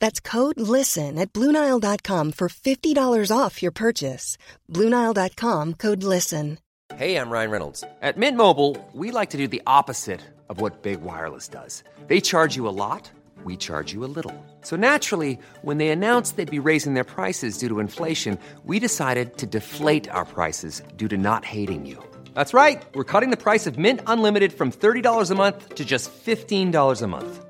That's 0.00 0.20
code 0.20 0.60
LISTEN 0.60 1.18
at 1.18 1.32
Bluenile.com 1.32 2.32
for 2.32 2.48
$50 2.48 3.30
off 3.36 3.62
your 3.62 3.72
purchase. 3.72 4.36
Bluenile.com 4.68 5.74
code 5.74 6.02
LISTEN. 6.02 6.58
Hey, 6.96 7.16
I'm 7.16 7.30
Ryan 7.30 7.50
Reynolds. 7.50 7.84
At 8.02 8.18
Mint 8.18 8.36
Mobile, 8.36 8.76
we 8.92 9.12
like 9.12 9.30
to 9.30 9.38
do 9.38 9.46
the 9.46 9.62
opposite 9.66 10.20
of 10.48 10.60
what 10.60 10.82
Big 10.82 11.00
Wireless 11.02 11.46
does. 11.46 11.84
They 12.08 12.20
charge 12.20 12.56
you 12.56 12.66
a 12.66 12.74
lot, 12.84 13.08
we 13.44 13.56
charge 13.56 13.92
you 13.92 14.04
a 14.04 14.10
little. 14.16 14.34
So 14.62 14.76
naturally, 14.76 15.38
when 15.62 15.78
they 15.78 15.90
announced 15.90 16.36
they'd 16.36 16.50
be 16.50 16.58
raising 16.58 16.94
their 16.94 17.04
prices 17.04 17.58
due 17.58 17.68
to 17.68 17.78
inflation, 17.80 18.38
we 18.64 18.80
decided 18.80 19.36
to 19.36 19.46
deflate 19.46 20.10
our 20.10 20.24
prices 20.24 20.82
due 20.96 21.08
to 21.08 21.16
not 21.16 21.44
hating 21.44 21.86
you. 21.86 22.02
That's 22.34 22.52
right. 22.52 22.82
We're 22.94 23.04
cutting 23.12 23.30
the 23.30 23.36
price 23.36 23.66
of 23.66 23.78
Mint 23.78 24.00
Unlimited 24.06 24.52
from 24.52 24.72
$30 24.72 25.30
a 25.30 25.34
month 25.34 25.76
to 25.76 25.84
just 25.84 26.10
$15 26.12 27.02
a 27.02 27.06
month. 27.06 27.49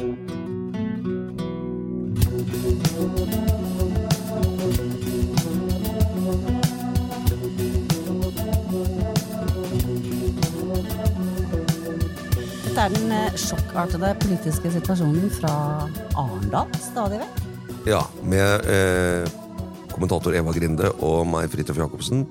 Er 12.81 12.89
den 12.89 13.11
eh, 13.13 13.33
sjokkartede 13.37 14.09
politiske 14.23 14.71
situasjonen 14.73 15.29
fra 15.35 15.53
Arendal 16.17 16.69
stadig 16.81 17.19
vekk. 17.21 17.41
Ja, 17.85 17.99
med 18.25 18.65
eh, 18.73 19.25
kommentator 19.91 20.33
Eva 20.33 20.53
Grinde 20.55 20.89
og 20.97 21.27
meg, 21.29 21.49
Fridtjof 21.53 21.77
Jacobsen. 21.77 22.23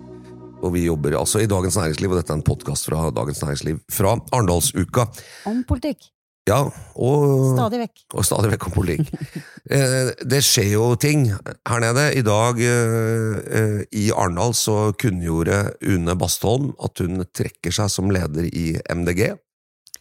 Og 0.60 0.72
vi 0.74 0.88
jobber 0.88 1.14
altså 1.20 1.40
i 1.40 1.48
Dagens 1.50 1.78
Næringsliv, 1.78 2.10
og 2.10 2.18
dette 2.18 2.34
er 2.34 2.40
en 2.40 2.46
podkast 2.46 2.88
fra 2.88 3.04
Dagens 3.14 3.42
Næringsliv 3.44 3.78
fra 3.94 4.16
Arendalsuka. 4.32 5.04
Om 5.48 5.60
politikk. 5.68 6.08
Ja, 6.48 6.64
og 6.98 7.22
Stadig 7.52 7.82
vekk. 7.84 8.02
Og 8.16 8.26
stadig 8.26 8.50
vekk 8.50 8.66
om 8.66 8.74
politikk. 8.74 9.12
eh, 9.76 10.10
det 10.32 10.40
skjer 10.46 10.72
jo 10.72 10.88
ting 10.98 11.28
her 11.30 11.84
nede. 11.84 12.08
I 12.18 12.24
dag 12.26 12.58
eh, 12.64 13.38
eh, 13.60 13.78
i 14.02 14.08
Arendal 14.10 14.56
så 14.58 14.90
kunngjorde 14.98 15.76
Une 15.86 16.18
Bastholm 16.18 16.72
at 16.82 17.04
hun 17.04 17.22
trekker 17.30 17.76
seg 17.78 17.92
som 17.94 18.10
leder 18.10 18.50
i 18.50 18.72
MDG. 18.90 19.30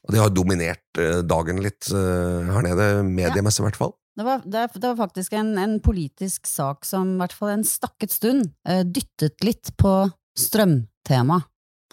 Og 0.08 0.16
det 0.16 0.22
har 0.22 0.31
dominert 0.33 1.02
eh, 1.02 1.22
dagen 1.28 1.61
litt 1.64 1.89
eh, 1.92 2.50
her 2.50 2.66
nede, 2.66 2.89
mediemessig 3.08 3.64
i 3.64 3.67
hvert 3.67 3.80
fall. 3.80 3.94
Det 4.19 4.25
var, 4.28 4.42
det, 4.44 4.66
det 4.75 4.88
var 4.88 4.97
faktisk 5.00 5.36
en, 5.39 5.53
en 5.61 5.78
politisk 5.83 6.47
sak 6.50 6.88
som 6.88 7.14
i 7.14 7.22
hvert 7.22 7.36
fall 7.36 7.53
en 7.53 7.67
stakket 7.67 8.11
stund 8.11 8.50
eh, 8.67 8.81
dyttet 8.83 9.39
litt 9.45 9.72
på 9.80 9.94
strømtema. 10.39 11.39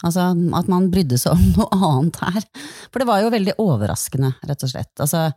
Altså 0.04 0.28
at 0.58 0.68
man 0.68 0.90
brydde 0.92 1.18
seg 1.20 1.36
om 1.36 1.44
noe 1.60 1.80
annet 1.90 2.20
her. 2.24 2.46
For 2.90 3.02
det 3.02 3.08
var 3.08 3.22
jo 3.22 3.32
veldig 3.34 3.56
overraskende, 3.62 4.34
rett 4.48 4.66
og 4.66 4.72
slett. 4.72 4.92
Altså, 5.02 5.28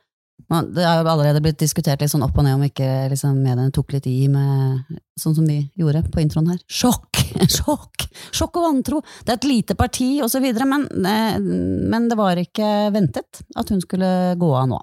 det 0.47 0.85
har 0.85 1.03
jo 1.03 1.09
allerede 1.11 1.41
blitt 1.43 1.59
diskutert 1.61 2.01
litt 2.01 2.09
sånn 2.09 2.23
opp 2.25 2.37
og 2.39 2.45
ned 2.45 2.57
om 2.57 2.63
ikke 2.65 2.87
liksom, 3.11 3.37
mediene 3.43 3.73
tok 3.73 3.93
litt 3.93 4.07
i 4.09 4.23
med 4.31 4.97
sånn 5.19 5.35
som 5.37 5.45
vi 5.45 5.59
gjorde 5.77 6.01
på 6.09 6.21
introen 6.23 6.49
her. 6.53 6.61
Sjokk! 6.65 7.19
Sjokk! 7.57 8.07
Sjokk 8.33 8.57
og 8.57 8.65
vantro! 8.65 9.01
Det 9.25 9.35
er 9.35 9.37
et 9.37 9.49
lite 9.49 9.77
parti, 9.77 10.09
og 10.23 10.31
så 10.31 10.41
videre, 10.41 10.65
men, 10.69 10.87
eh, 11.05 11.37
men 11.39 12.07
det 12.09 12.17
var 12.17 12.39
ikke 12.41 12.89
ventet 12.95 13.43
at 13.59 13.73
hun 13.73 13.83
skulle 13.83 14.09
gå 14.41 14.49
av 14.57 14.71
nå. 14.71 14.81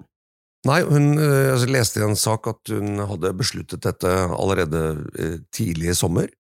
Nei, 0.67 0.79
hun 0.87 1.17
eh, 1.19 1.51
altså, 1.53 1.69
leste 1.71 2.01
i 2.01 2.07
en 2.07 2.17
sak 2.19 2.47
at 2.53 2.73
hun 2.73 3.03
hadde 3.11 3.35
besluttet 3.39 3.83
dette 3.83 4.13
allerede 4.29 4.83
eh, 5.19 5.39
tidlig 5.51 5.91
i 5.91 5.99
sommer. 5.99 6.31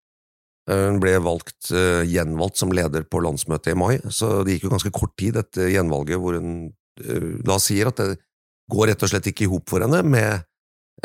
Hun 0.66 0.96
ble 0.98 1.12
valgt, 1.22 1.68
gjenvalgt 2.10 2.58
som 2.58 2.72
leder 2.74 3.04
på 3.06 3.20
landsmøtet 3.22 3.70
i 3.70 3.76
mai, 3.78 4.00
så 4.10 4.40
det 4.42 4.56
gikk 4.56 4.64
jo 4.66 4.72
ganske 4.72 4.90
kort 4.90 5.12
tid 5.14 5.36
etter 5.38 5.68
gjenvalget 5.70 6.18
hvor 6.18 6.34
hun 6.40 6.72
da 7.46 7.58
sier 7.62 7.92
at 7.92 8.00
det 8.00 8.16
går 8.72 8.90
rett 8.90 9.04
og 9.04 9.10
slett 9.12 9.28
ikke 9.30 9.46
i 9.46 9.50
hop 9.50 9.70
for 9.70 9.84
henne 9.84 10.02
med, 10.06 10.46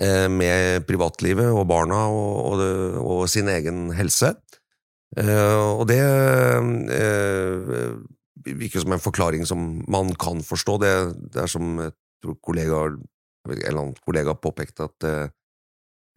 eh, 0.01 0.27
med 0.31 0.85
privatlivet 0.87 1.51
og 1.51 1.67
barna 1.69 2.07
og, 2.09 2.39
og, 2.53 2.63
og 3.01 3.21
sin 3.29 3.51
egen 3.51 3.91
helse. 3.97 4.33
Eh, 5.17 5.59
Og 5.75 5.85
det 5.89 5.99
eh, 6.01 7.91
virker 8.47 8.81
som 8.81 8.95
en 8.95 9.03
forklaring 9.03 9.45
som 9.45 9.83
man 9.91 10.13
kan 10.15 10.41
forstå. 10.45 10.77
Det, 10.81 10.93
det 11.35 11.43
er 11.43 11.51
som 11.51 11.77
jeg 11.81 11.93
tror 12.23 12.37
en 12.61 13.51
eller 13.51 13.79
annen 13.79 13.95
kollega 14.05 14.35
påpekte 14.37 14.85
at 14.85 15.05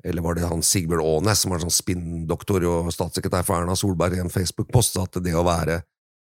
eller 0.04 0.20
var 0.20 0.36
det 0.36 0.44
han 0.44 0.60
Sigbjørn 0.60 1.00
Aanes, 1.00 1.40
som 1.40 1.54
var 1.54 1.62
sånn 1.62 1.72
spinndoktor 1.72 2.66
og 2.68 2.90
statssekretær 2.92 3.46
for 3.46 3.56
Erna 3.56 3.76
Solberg, 3.78 4.18
i 4.18 4.20
en 4.20 4.32
Facebook-post, 4.32 4.98
at 5.00 5.16
det 5.24 5.32
å 5.32 5.46
være 5.46 5.78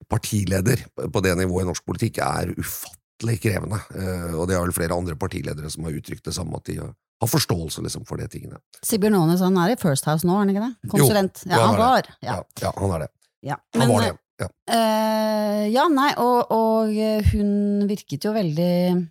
partileder 0.09 0.87
på 0.97 1.23
det 1.25 1.35
nivået 1.37 1.67
i 1.67 1.69
norsk 1.69 1.85
politikk 1.85 2.23
er 2.25 2.55
ufattelig 2.57 3.06
krevende. 3.23 3.81
Eh, 3.95 4.35
Og 4.35 4.47
det 4.49 4.57
er 4.57 4.63
vel 4.65 4.73
flere 4.73 4.97
andre 4.97 5.17
partiledere 5.17 5.71
som 5.71 5.85
har 5.85 5.93
uttrykt 5.97 6.25
det 6.25 6.35
samme, 6.35 6.57
at 6.57 6.65
de 6.65 6.77
har 6.81 7.29
forståelse 7.29 7.83
liksom, 7.83 8.05
for 8.05 8.17
de 8.17 8.29
tingene. 8.29 8.59
Sigbjørn 8.85 9.15
Aanes 9.15 9.41
han 9.41 9.57
er 9.57 9.73
i 9.73 9.77
First 9.81 10.05
House 10.05 10.27
nå, 10.27 10.35
er 10.35 10.45
han 10.45 10.51
ikke 10.53 10.67
det? 10.67 10.91
Konsulent. 10.93 11.43
Jo, 11.47 11.51
ja, 11.51 11.63
han 11.65 11.75
er 11.75 11.79
var. 11.79 12.11
Ja. 12.23 12.37
Ja, 12.61 12.73
han 12.77 12.91
er 12.93 12.99
det. 13.07 13.11
Ja. 13.43 13.57
Han 13.75 13.81
Men, 13.81 13.89
var 13.95 14.03
det. 14.05 14.13
Ja. 14.37 14.49
Uh, 14.69 15.63
ja, 15.73 15.87
nei, 15.89 16.11
og, 16.21 16.51
og 16.53 16.93
hun 17.33 17.87
virket 17.89 18.27
jo 18.27 18.35
veldig 18.37 19.09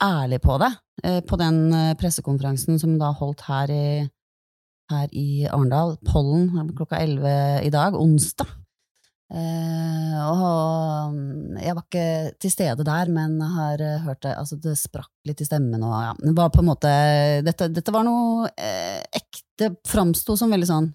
ærlig 0.00 0.38
på 0.44 0.58
det, 0.62 0.70
uh, 1.04 1.18
på 1.26 1.36
den 1.40 1.58
eh, 1.74 1.94
pressekonferansen 1.98 2.78
som 2.78 2.94
hun 2.94 3.00
da 3.02 3.10
holdt 3.18 3.42
her 3.48 3.72
i, 3.74 4.06
her 4.92 5.10
i 5.10 5.44
Arendal, 5.50 5.96
Pollen, 6.06 6.70
klokka 6.78 7.02
11 7.02 7.66
i 7.66 7.72
dag, 7.74 7.98
onsdag. 7.98 8.46
Eh, 9.30 10.14
og 10.26 11.58
jeg 11.62 11.74
var 11.76 11.84
ikke 11.84 12.06
til 12.42 12.50
stede 12.50 12.86
der, 12.86 13.10
men 13.14 13.36
har 13.46 13.82
eh, 13.84 14.00
hørt 14.02 14.24
det, 14.24 14.32
altså 14.34 14.56
det 14.58 14.74
sprakk 14.78 15.12
litt 15.28 15.42
i 15.42 15.46
stemmen, 15.46 15.84
og 15.86 15.92
ja, 15.94 16.14
det 16.18 16.32
var 16.34 16.50
på 16.50 16.64
en 16.64 16.70
måte, 16.72 16.90
dette, 17.46 17.68
dette 17.70 17.94
var 17.94 18.06
noe 18.08 18.48
eh, 18.58 18.98
ekte, 19.20 19.76
framsto 19.86 20.34
som 20.38 20.50
veldig 20.50 20.70
sånn 20.70 20.88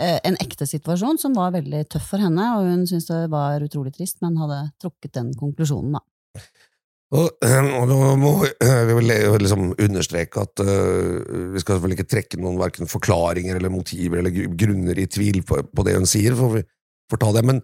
eh, 0.00 0.18
en 0.26 0.38
ekte 0.42 0.66
situasjon 0.66 1.20
som 1.22 1.36
var 1.38 1.54
veldig 1.54 1.84
tøff 1.92 2.08
for 2.16 2.24
henne, 2.24 2.48
og 2.56 2.66
hun 2.72 2.82
syntes 2.90 3.06
det 3.12 3.28
var 3.30 3.62
utrolig 3.62 3.94
trist, 3.94 4.18
men 4.24 4.40
hadde 4.40 4.64
trukket 4.82 5.14
den 5.20 5.30
konklusjonen, 5.38 6.00
da. 6.00 6.42
Og, 7.14 7.30
og 7.78 7.86
nå 7.90 8.00
må 8.18 8.34
vi 8.42 8.50
vel 8.98 9.14
liksom 9.42 9.70
understreke 9.76 10.42
at 10.42 10.62
uh, 10.62 11.22
vi 11.54 11.62
skal 11.62 11.76
selvfølgelig 11.76 12.00
ikke 12.00 12.10
trekke 12.16 12.42
noen 12.42 12.58
verken 12.60 12.90
forklaringer 12.90 13.58
eller 13.58 13.70
motiver 13.70 14.24
eller 14.24 14.58
grunner 14.58 14.98
i 14.98 15.08
tvil 15.10 15.42
på, 15.46 15.62
på 15.70 15.86
det 15.86 15.98
hun 15.98 16.10
sier, 16.10 16.34
for 16.38 16.58
vi 16.58 16.66
får 17.10 17.22
ta 17.22 17.32
det, 17.36 17.44
men, 17.46 17.62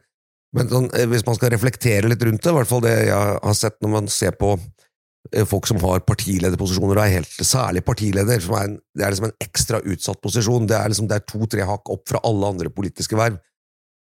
men 0.57 0.71
sånn, 0.73 0.89
eh, 0.97 1.09
hvis 1.11 1.27
man 1.27 1.39
skal 1.39 1.53
reflektere 1.55 2.11
litt 2.11 2.25
rundt 2.27 2.43
det, 2.43 2.53
i 2.53 2.59
hvert 2.59 2.71
fall 2.71 2.85
det 2.85 2.97
jeg 3.09 3.39
har 3.43 3.57
sett 3.59 3.79
når 3.85 3.93
man 3.93 4.11
ser 4.13 4.37
på 4.39 4.55
eh, 4.57 5.47
folk 5.49 5.69
som 5.71 5.81
har 5.83 6.05
partilederposisjoner, 6.09 6.99
og 6.99 7.05
er 7.05 7.19
helt 7.19 7.41
særlig 7.41 7.85
partileder, 7.87 8.43
som 8.43 8.59
er 8.59 8.71
en, 8.71 8.79
det 8.97 9.07
er 9.07 9.15
liksom 9.15 9.31
en 9.31 9.37
ekstra 9.47 9.83
utsatt 9.85 10.23
posisjon, 10.25 10.69
det 10.71 10.79
er 10.79 10.93
liksom 10.93 11.11
er 11.13 11.27
to-tre 11.29 11.67
hakk 11.69 11.93
opp 11.95 12.07
fra 12.11 12.23
alle 12.27 12.55
andre 12.55 12.73
politiske 12.73 13.19
verv. 13.19 13.41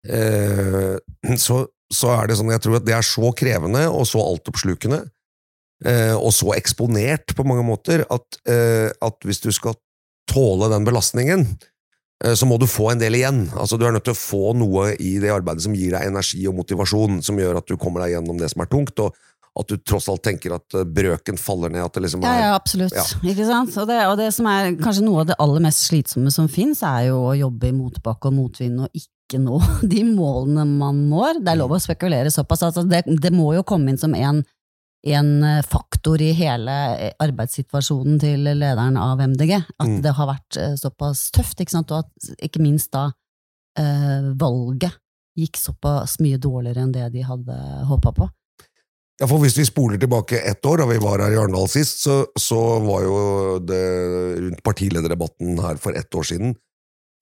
Eh, 0.03 0.95
så, 1.39 1.63
så 1.93 2.15
er 2.17 2.29
det 2.29 2.39
sånn, 2.39 2.51
jeg 2.53 2.63
tror 2.63 2.79
at 2.79 2.87
det 2.87 2.95
er 2.97 3.07
så 3.07 3.31
krevende 3.37 3.85
og 3.91 4.07
så 4.09 4.23
altoppslukende, 4.23 5.03
eh, 5.87 6.15
og 6.15 6.31
så 6.35 6.53
eksponert 6.57 7.35
på 7.37 7.45
mange 7.47 7.65
måter, 7.67 8.05
at, 8.11 8.41
eh, 8.49 8.89
at 8.91 9.27
hvis 9.27 9.43
du 9.43 9.51
skal 9.55 9.77
tåle 10.29 10.69
den 10.71 10.87
belastningen, 10.87 11.47
så 12.23 12.47
må 12.47 12.55
du 12.55 12.63
få 12.69 12.93
en 12.93 13.01
del 13.01 13.17
igjen. 13.19 13.43
Altså, 13.59 13.75
du 13.75 13.83
er 13.83 13.91
nødt 13.95 14.05
til 14.07 14.15
å 14.15 14.19
få 14.19 14.53
noe 14.55 14.93
i 14.95 15.17
det 15.19 15.31
arbeidet 15.33 15.65
som 15.65 15.75
gir 15.75 15.91
deg 15.91 16.07
energi 16.07 16.45
og 16.47 16.55
motivasjon, 16.61 17.19
som 17.25 17.39
gjør 17.39 17.59
at 17.59 17.67
du 17.67 17.75
kommer 17.75 18.05
deg 18.05 18.15
gjennom 18.15 18.39
det 18.39 18.47
som 18.53 18.63
er 18.63 18.71
tungt, 18.71 19.01
og 19.03 19.17
at 19.59 19.69
du 19.69 19.77
tross 19.85 20.07
alt 20.09 20.23
tenker 20.25 20.55
at 20.55 20.77
eh, 20.77 20.85
brøken 20.87 21.37
faller 21.37 21.73
ned, 21.73 21.85
at 21.85 21.93
det 21.93 22.05
liksom 22.07 22.23
Ja, 22.25 22.31
er 22.33 22.45
ja, 22.47 22.53
absolutt. 22.57 22.95
Ja. 22.97 23.05
Ikke 23.21 23.45
sant? 23.45 23.75
Og 23.77 23.89
det, 23.89 23.99
og 24.09 24.15
det 24.17 24.31
som 24.33 24.49
er 24.49 24.71
kanskje 24.79 25.05
noe 25.05 25.21
av 25.21 25.29
det 25.29 25.37
aller 25.43 25.61
mest 25.67 25.85
slitsomme 25.89 26.33
som 26.33 26.49
fins, 26.51 26.81
er 26.87 27.11
jo 27.11 27.19
å 27.29 27.35
jobbe 27.37 27.69
i 27.69 27.75
motbakke 27.75 28.31
og 28.31 28.37
motvind 28.39 28.85
og 28.87 28.97
ikke 28.97 29.41
nå 29.43 29.59
de 29.93 30.01
målene 30.07 30.65
man 30.71 31.05
når. 31.11 31.43
Det 31.43 31.53
er 31.53 31.61
lov 31.61 31.75
å 31.77 31.81
spekulere 31.83 32.33
såpass. 32.33 32.65
Altså 32.69 32.85
det, 32.89 33.03
det 33.05 33.33
må 33.35 33.51
jo 33.57 33.65
komme 33.67 33.93
inn 33.93 34.01
som 34.01 34.17
en 34.17 34.41
en 35.03 35.43
eh, 35.43 35.61
faktor 35.67 36.21
i 36.21 36.31
hele 36.37 36.75
eh, 36.97 37.13
arbeidssituasjonen 37.23 38.19
til 38.21 38.45
lederen 38.47 38.97
av 38.97 39.19
MDG. 39.19 39.57
At 39.59 39.87
Mm. 39.87 40.01
det 40.01 40.13
har 40.15 40.27
vært 40.29 40.57
eh, 40.57 40.75
såpass 40.79 41.29
tøft, 41.31 41.59
ikke 41.59 41.71
sant? 41.75 41.91
og 41.91 42.05
at 42.05 42.35
ikke 42.41 42.61
minst 42.63 42.91
da 42.91 43.11
eh, 43.77 44.31
valget 44.39 44.95
gikk 45.37 45.57
såpass 45.57 46.19
mye 46.21 46.37
dårligere 46.37 46.83
enn 46.85 46.93
det 46.93 47.11
de 47.13 47.23
hadde 47.25 47.55
håpa 47.89 48.13
på. 48.13 48.29
Ja, 49.21 49.27
for 49.27 49.39
Hvis 49.39 49.57
vi 49.57 49.65
spoler 49.65 49.97
tilbake 50.01 50.39
ett 50.41 50.65
år, 50.65 50.77
da 50.81 50.85
vi 50.89 50.97
var 50.97 51.21
her 51.21 51.31
i 51.31 51.37
Arendal 51.37 51.67
sist, 51.69 52.01
så, 52.01 52.25
så 52.39 52.79
var 52.81 53.03
jo 53.05 53.59
det 53.61 53.81
rundt 54.39 54.63
partilederdebatten 54.65 55.59
her 55.61 55.77
for 55.77 55.93
ett 55.93 56.13
år 56.15 56.23
siden. 56.23 56.55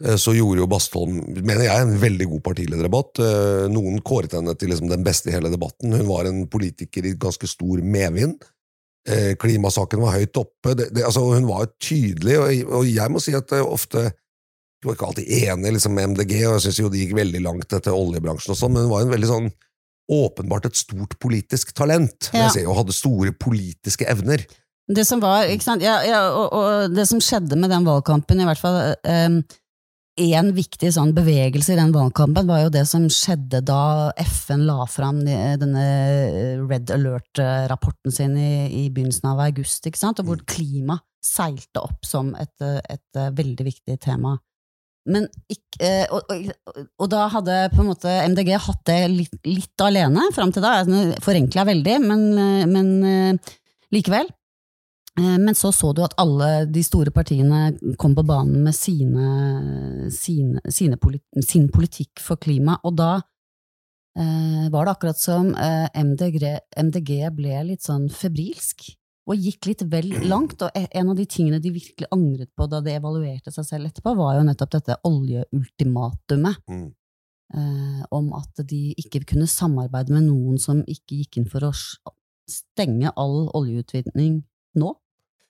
Eh, 0.05 0.17
Så 0.19 0.35
gjorde 0.37 0.63
jo 0.63 0.69
Bastholm, 0.71 1.19
mener 1.39 1.65
jeg, 1.67 1.83
en 1.83 1.99
veldig 2.01 2.29
god 2.33 2.43
partilederdebatt. 2.47 3.21
Eh, 3.25 3.67
Noen 3.73 4.01
kåret 4.05 4.37
henne 4.37 4.55
til 4.59 4.73
liksom 4.73 4.89
den 4.91 5.05
beste 5.07 5.31
i 5.31 5.35
hele 5.35 5.51
debatten. 5.53 5.93
Hun 5.97 6.09
var 6.09 6.29
en 6.29 6.45
politiker 6.51 7.07
i 7.07 7.17
ganske 7.19 7.49
stor 7.49 7.83
medvind. 7.83 8.43
Eh, 9.09 9.33
Klimasaken 9.41 10.03
var 10.03 10.17
høyt 10.19 10.37
oppe. 10.41 10.75
Det, 10.77 10.91
det, 10.95 11.05
altså, 11.07 11.25
hun 11.33 11.49
var 11.49 11.71
tydelig, 11.81 12.37
og, 12.37 12.75
og 12.81 12.89
jeg 12.89 13.13
må 13.13 13.23
si 13.23 13.35
at 13.37 13.53
ofte 13.61 14.11
jeg 14.81 14.89
var 14.89 14.95
ikke 14.95 15.07
alltid 15.11 15.27
enig 15.45 15.71
liksom, 15.75 15.93
med 15.93 16.13
MDG, 16.15 16.31
og 16.47 16.55
jeg 16.55 16.61
syns 16.63 16.79
jo 16.79 16.89
de 16.89 17.03
gikk 17.03 17.11
veldig 17.13 17.41
langt 17.45 17.73
etter 17.77 17.93
oljebransjen 17.93 18.55
og 18.55 18.57
sånn, 18.57 18.71
men 18.73 18.87
hun 18.87 18.89
var 18.95 19.03
en 19.05 19.11
veldig 19.13 19.29
sånn 19.29 19.51
åpenbart 20.11 20.65
et 20.67 20.79
stort 20.79 21.13
politisk 21.21 21.69
talent. 21.77 22.31
Ja. 22.33 22.47
Jeg 22.47 22.55
ser 22.55 22.65
jo 22.65 22.73
hadde 22.75 22.95
store 22.95 23.33
politiske 23.37 24.07
evner. 24.09 24.41
Det 24.91 25.05
som 25.07 25.21
var, 25.23 25.45
ikke 25.53 25.67
sant, 25.67 25.85
ja, 25.85 25.99
ja, 26.03 26.23
og, 26.33 26.47
og 26.57 26.95
det 26.95 27.05
som 27.07 27.21
skjedde 27.23 27.59
med 27.61 27.69
den 27.71 27.85
valgkampen, 27.85 28.41
i 28.41 28.47
hvert 28.49 28.59
fall 28.59 28.79
eh, 28.89 29.37
en 30.19 30.51
viktig 30.55 30.89
sånn 30.91 31.13
bevegelse 31.15 31.73
i 31.73 31.79
den 31.79 31.93
valgkampen, 31.95 32.47
var 32.49 32.65
jo 32.65 32.73
det 32.73 32.83
som 32.89 33.07
skjedde 33.11 33.61
da 33.63 34.11
FN 34.19 34.65
la 34.67 34.83
fram 34.89 35.21
denne 35.23 35.85
Red 36.67 36.91
Alert-rapporten 36.91 38.11
sin 38.11 38.35
i, 38.35 38.51
i 38.83 38.89
begynnelsen 38.91 39.31
av 39.31 39.39
august, 39.47 39.87
ikke 39.87 40.01
sant, 40.01 40.19
og 40.19 40.27
hvor 40.27 40.43
klima 40.43 40.99
seilte 41.21 41.83
opp 41.83 42.05
som 42.07 42.33
et, 42.39 42.55
et 42.61 43.19
eh, 43.19 43.33
veldig 43.37 43.67
viktig 43.67 43.97
tema. 44.01 44.35
Men 45.09 45.25
eh, 45.81 46.05
og, 46.13 46.27
og, 46.29 46.81
og 47.01 47.09
da 47.09 47.25
hadde 47.33 47.57
på 47.73 47.81
en 47.81 47.89
måte 47.89 48.11
MDG 48.27 48.51
hatt 48.57 48.83
det 48.89 48.99
litt, 49.13 49.39
litt 49.47 49.85
alene 49.85 50.27
fram 50.35 50.51
til 50.53 50.65
da. 50.65 50.81
Forenkla 51.23 51.65
veldig, 51.69 51.97
men, 52.03 52.27
eh, 52.37 52.67
men 52.69 53.39
likevel. 53.93 54.29
Eh, 55.19 55.37
Men 55.39 55.55
så 55.55 55.71
så 55.75 55.91
du 55.93 56.03
at 56.05 56.15
alle 56.17 56.65
de 56.71 56.83
store 56.83 57.11
partiene 57.11 57.73
kom 57.99 58.15
på 58.15 58.23
banen 58.23 58.63
med 58.63 58.75
sine, 58.75 60.09
sine, 60.11 60.61
sine 60.71 60.97
politi 60.97 61.43
sin 61.43 61.67
politikk 61.69 62.19
for 62.23 62.39
klima, 62.39 62.77
og 62.83 62.95
da 62.95 63.11
eh, 64.17 64.69
var 64.71 64.85
det 64.87 64.93
akkurat 64.95 65.19
som 65.19 65.51
eh, 65.55 65.89
MDG, 65.95 66.45
MDG 66.79 67.11
ble 67.35 67.63
litt 67.73 67.83
sånn 67.83 68.07
febrilsk, 68.09 68.87
og 69.27 69.35
gikk 69.37 69.67
litt 69.69 69.83
vel 69.91 70.09
langt. 70.31 70.61
Og 70.63 70.71
e- 70.79 70.87
en 70.95 71.11
av 71.11 71.19
de 71.19 71.25
tingene 71.29 71.59
de 71.59 71.73
virkelig 71.75 72.07
angret 72.11 72.49
på 72.55 72.67
da 72.71 72.79
de 72.81 72.95
evaluerte 72.95 73.51
seg 73.51 73.67
selv 73.67 73.91
etterpå, 73.91 74.15
var 74.15 74.39
jo 74.39 74.47
nettopp 74.47 74.71
dette 74.79 74.97
oljeultimatumet. 75.07 76.63
Mm. 76.71 76.89
Eh, 77.51 78.03
om 78.15 78.31
at 78.37 78.63
de 78.63 78.93
ikke 78.95 79.25
kunne 79.33 79.43
samarbeide 79.51 80.13
med 80.15 80.23
noen 80.29 80.55
som 80.55 80.79
ikke 80.87 81.17
gikk 81.19 81.41
inn 81.41 81.49
for 81.51 81.67
å 81.67 81.73
stenge 82.47 83.11
all 83.19 83.49
oljeutvinning 83.59 84.37
nå. 84.79 84.93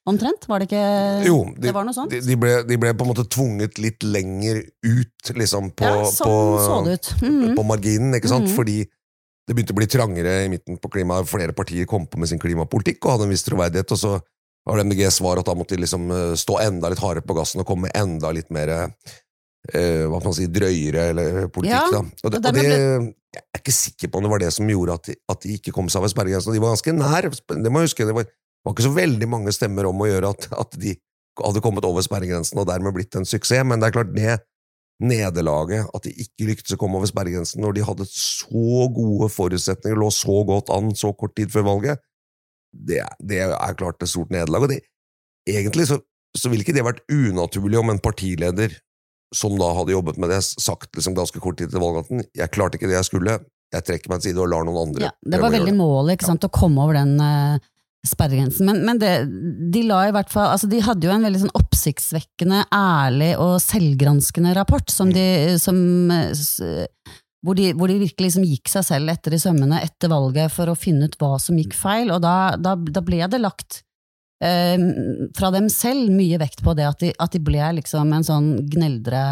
Omtrent, 0.10 0.48
var 0.50 0.62
det 0.62 0.66
ikke 0.72 0.86
Jo, 1.28 1.36
de, 1.54 1.68
Det 1.68 1.74
var 1.76 1.86
noe 1.86 1.94
sånt? 1.94 2.14
De, 2.26 2.38
ble, 2.40 2.56
de 2.66 2.78
ble 2.82 2.94
på 2.98 3.06
en 3.06 3.12
måte 3.12 3.28
tvunget 3.30 3.78
litt 3.78 4.02
lenger 4.02 4.64
ut, 4.82 5.34
liksom, 5.38 5.70
på, 5.78 5.86
ja, 5.86 6.08
sånn 6.10 6.32
på, 6.32 6.40
så 6.66 6.80
det 6.88 6.96
ut. 6.98 7.12
Mhm. 7.22 7.54
på 7.60 7.66
marginen, 7.70 8.18
ikke 8.18 8.32
sant? 8.32 8.50
Mhm. 8.50 8.56
Fordi 8.58 8.80
det 8.82 9.56
begynte 9.58 9.76
å 9.76 9.78
bli 9.78 9.90
trangere 9.90 10.36
i 10.46 10.50
midten 10.50 10.78
på 10.82 10.90
klimaet. 10.90 11.30
Flere 11.30 11.54
partier 11.54 11.86
kom 11.90 12.08
på 12.10 12.18
med 12.22 12.30
sin 12.32 12.42
klimapolitikk 12.42 13.04
og 13.06 13.16
hadde 13.16 13.28
en 13.30 13.34
viss 13.34 13.46
troverdighet, 13.46 13.94
og 13.94 14.00
så 14.00 14.14
var 14.66 14.78
det 14.78 14.86
MDGs 14.90 15.18
svar 15.22 15.42
at 15.42 15.50
da 15.50 15.56
måtte 15.58 15.76
de 15.76 15.82
liksom 15.84 16.10
eh, 16.14 16.34
stå 16.38 16.60
enda 16.62 16.92
litt 16.94 17.02
hardere 17.02 17.26
på 17.26 17.38
gassen 17.38 17.62
og 17.62 17.70
komme 17.70 17.90
med 17.90 17.98
enda 17.98 18.30
litt 18.34 18.52
mer 18.54 18.74
eh, 18.74 20.06
hva 20.06 20.20
kan 20.20 20.30
man 20.30 20.38
si, 20.38 20.46
drøyere 20.50 21.08
eller, 21.14 21.48
politikk. 21.54 21.78
Ja, 21.78 21.88
da. 21.94 22.04
Og, 22.24 22.34
det, 22.34 22.42
og 22.42 22.58
det, 22.58 22.68
jeg 23.32 23.42
er 23.42 23.62
ikke 23.62 23.74
sikker 23.76 24.12
på 24.12 24.20
om 24.20 24.26
det 24.26 24.34
var 24.34 24.44
det 24.44 24.52
som 24.54 24.70
gjorde 24.70 24.98
at 24.98 25.10
de, 25.10 25.18
at 25.34 25.46
de 25.46 25.58
ikke 25.58 25.74
kom 25.76 25.90
seg 25.90 26.02
over 26.02 26.14
sperregrensen. 26.14 26.52
og 26.52 26.58
De 26.58 26.64
var 26.64 26.74
ganske 26.76 26.96
nær, 26.98 27.30
det 27.32 27.72
må 27.74 27.82
jeg 27.82 27.92
huske. 27.92 28.08
Det 28.10 28.16
var, 28.18 28.30
det 28.62 28.70
var 28.70 28.76
ikke 28.76 28.86
så 28.86 28.94
veldig 28.94 29.28
mange 29.30 29.54
stemmer 29.56 29.88
om 29.90 30.04
å 30.04 30.08
gjøre 30.10 30.30
at, 30.36 30.48
at 30.54 30.78
de 30.78 30.94
hadde 31.42 31.64
kommet 31.66 31.86
over 31.88 32.04
sperregrensen 32.06 32.60
og 32.62 32.68
dermed 32.70 32.94
blitt 32.94 33.16
en 33.18 33.26
suksess, 33.26 33.66
men 33.66 33.82
det 33.82 33.90
er 33.90 33.96
klart 33.96 34.14
det 34.14 34.36
nederlaget, 35.02 35.88
at 35.96 36.06
de 36.06 36.14
ikke 36.14 36.48
lyktes 36.52 36.76
å 36.76 36.78
komme 36.78 37.00
over 37.00 37.10
sperregrensen 37.10 37.64
når 37.64 37.78
de 37.78 37.86
hadde 37.88 38.06
så 38.12 38.86
gode 38.94 39.32
forutsetninger, 39.34 39.98
lå 39.98 40.12
så 40.14 40.44
godt 40.46 40.70
an 40.76 40.94
så 40.98 41.10
kort 41.18 41.34
tid 41.40 41.50
før 41.54 41.66
valget, 41.72 42.04
det, 42.72 43.02
det 43.18 43.42
er 43.48 43.80
klart 43.80 44.04
et 44.04 44.12
stort 44.12 44.30
nederlag. 44.32 44.68
Og 44.68 44.72
det, 44.76 44.82
egentlig 45.50 45.88
så, 45.90 45.98
så 46.38 46.52
ville 46.52 46.64
ikke 46.64 46.76
det 46.78 46.86
vært 46.86 47.02
unaturlig 47.10 47.82
om 47.82 47.92
en 47.94 48.04
partileder 48.04 48.78
som 49.36 49.56
da 49.60 49.72
hadde 49.74 49.96
jobbet 49.96 50.20
med 50.22 50.32
det, 50.32 50.42
sagt 50.44 50.92
liksom 50.98 51.16
ganske 51.18 51.42
kort 51.42 51.58
tid 51.62 51.72
til 51.72 51.82
valgnatten 51.82 52.26
jeg 52.36 52.52
klarte 52.52 52.78
ikke 52.78 52.90
det 52.92 52.98
jeg 52.98 53.08
skulle, 53.08 53.38
jeg 53.72 53.86
trekker 53.88 54.12
meg 54.12 54.20
til 54.20 54.34
side 54.34 54.44
og 54.44 54.50
lar 54.52 54.66
noen 54.68 54.90
andre 54.90 55.06
Ja, 55.08 55.12
det 55.24 55.40
var 55.40 55.54
veldig 55.54 55.76
målet, 55.78 56.18
ikke 56.18 56.28
sant, 56.28 56.48
å 56.48 56.52
komme 56.52 56.84
over 56.84 57.00
den 57.00 57.16
eh, 57.24 57.70
sperregrensen. 58.08 58.66
Men, 58.66 58.82
men 58.86 59.00
det, 59.02 59.12
de 59.74 59.84
la 59.86 60.08
i 60.08 60.14
hvert 60.16 60.32
fall 60.34 60.50
altså 60.56 60.70
De 60.70 60.82
hadde 60.82 61.06
jo 61.06 61.14
en 61.14 61.26
veldig 61.26 61.44
sånn 61.44 61.58
oppsiktsvekkende, 61.58 62.64
ærlig 62.74 63.36
og 63.42 63.60
selvgranskende 63.64 64.56
rapport, 64.58 64.90
som 64.90 65.12
de, 65.14 65.26
som, 65.62 65.78
eh, 66.16 67.14
hvor, 67.46 67.58
de, 67.58 67.72
hvor 67.78 67.92
de 67.92 68.00
virkelig 68.02 68.32
liksom 68.32 68.48
gikk 68.50 68.74
seg 68.74 68.88
selv 68.88 69.14
etter 69.14 69.38
i 69.38 69.42
sømmene 69.42 69.84
etter 69.86 70.12
valget 70.12 70.54
for 70.54 70.72
å 70.72 70.78
finne 70.78 71.10
ut 71.10 71.18
hva 71.22 71.38
som 71.42 71.60
gikk 71.62 71.78
feil, 71.78 72.14
og 72.14 72.24
da, 72.26 72.58
da, 72.58 72.76
da 72.76 73.06
ble 73.06 73.22
det 73.30 73.42
lagt 73.44 73.84
eh, 74.44 74.78
fra 75.38 75.54
dem 75.54 75.70
selv 75.74 76.10
mye 76.14 76.42
vekt 76.42 76.66
på 76.66 76.76
det 76.78 76.90
at 76.90 77.06
de, 77.06 77.14
at 77.14 77.38
de 77.38 77.44
ble 77.44 77.74
liksom 77.82 78.14
en 78.18 78.26
sånn 78.26 78.54
gneldre 78.72 79.24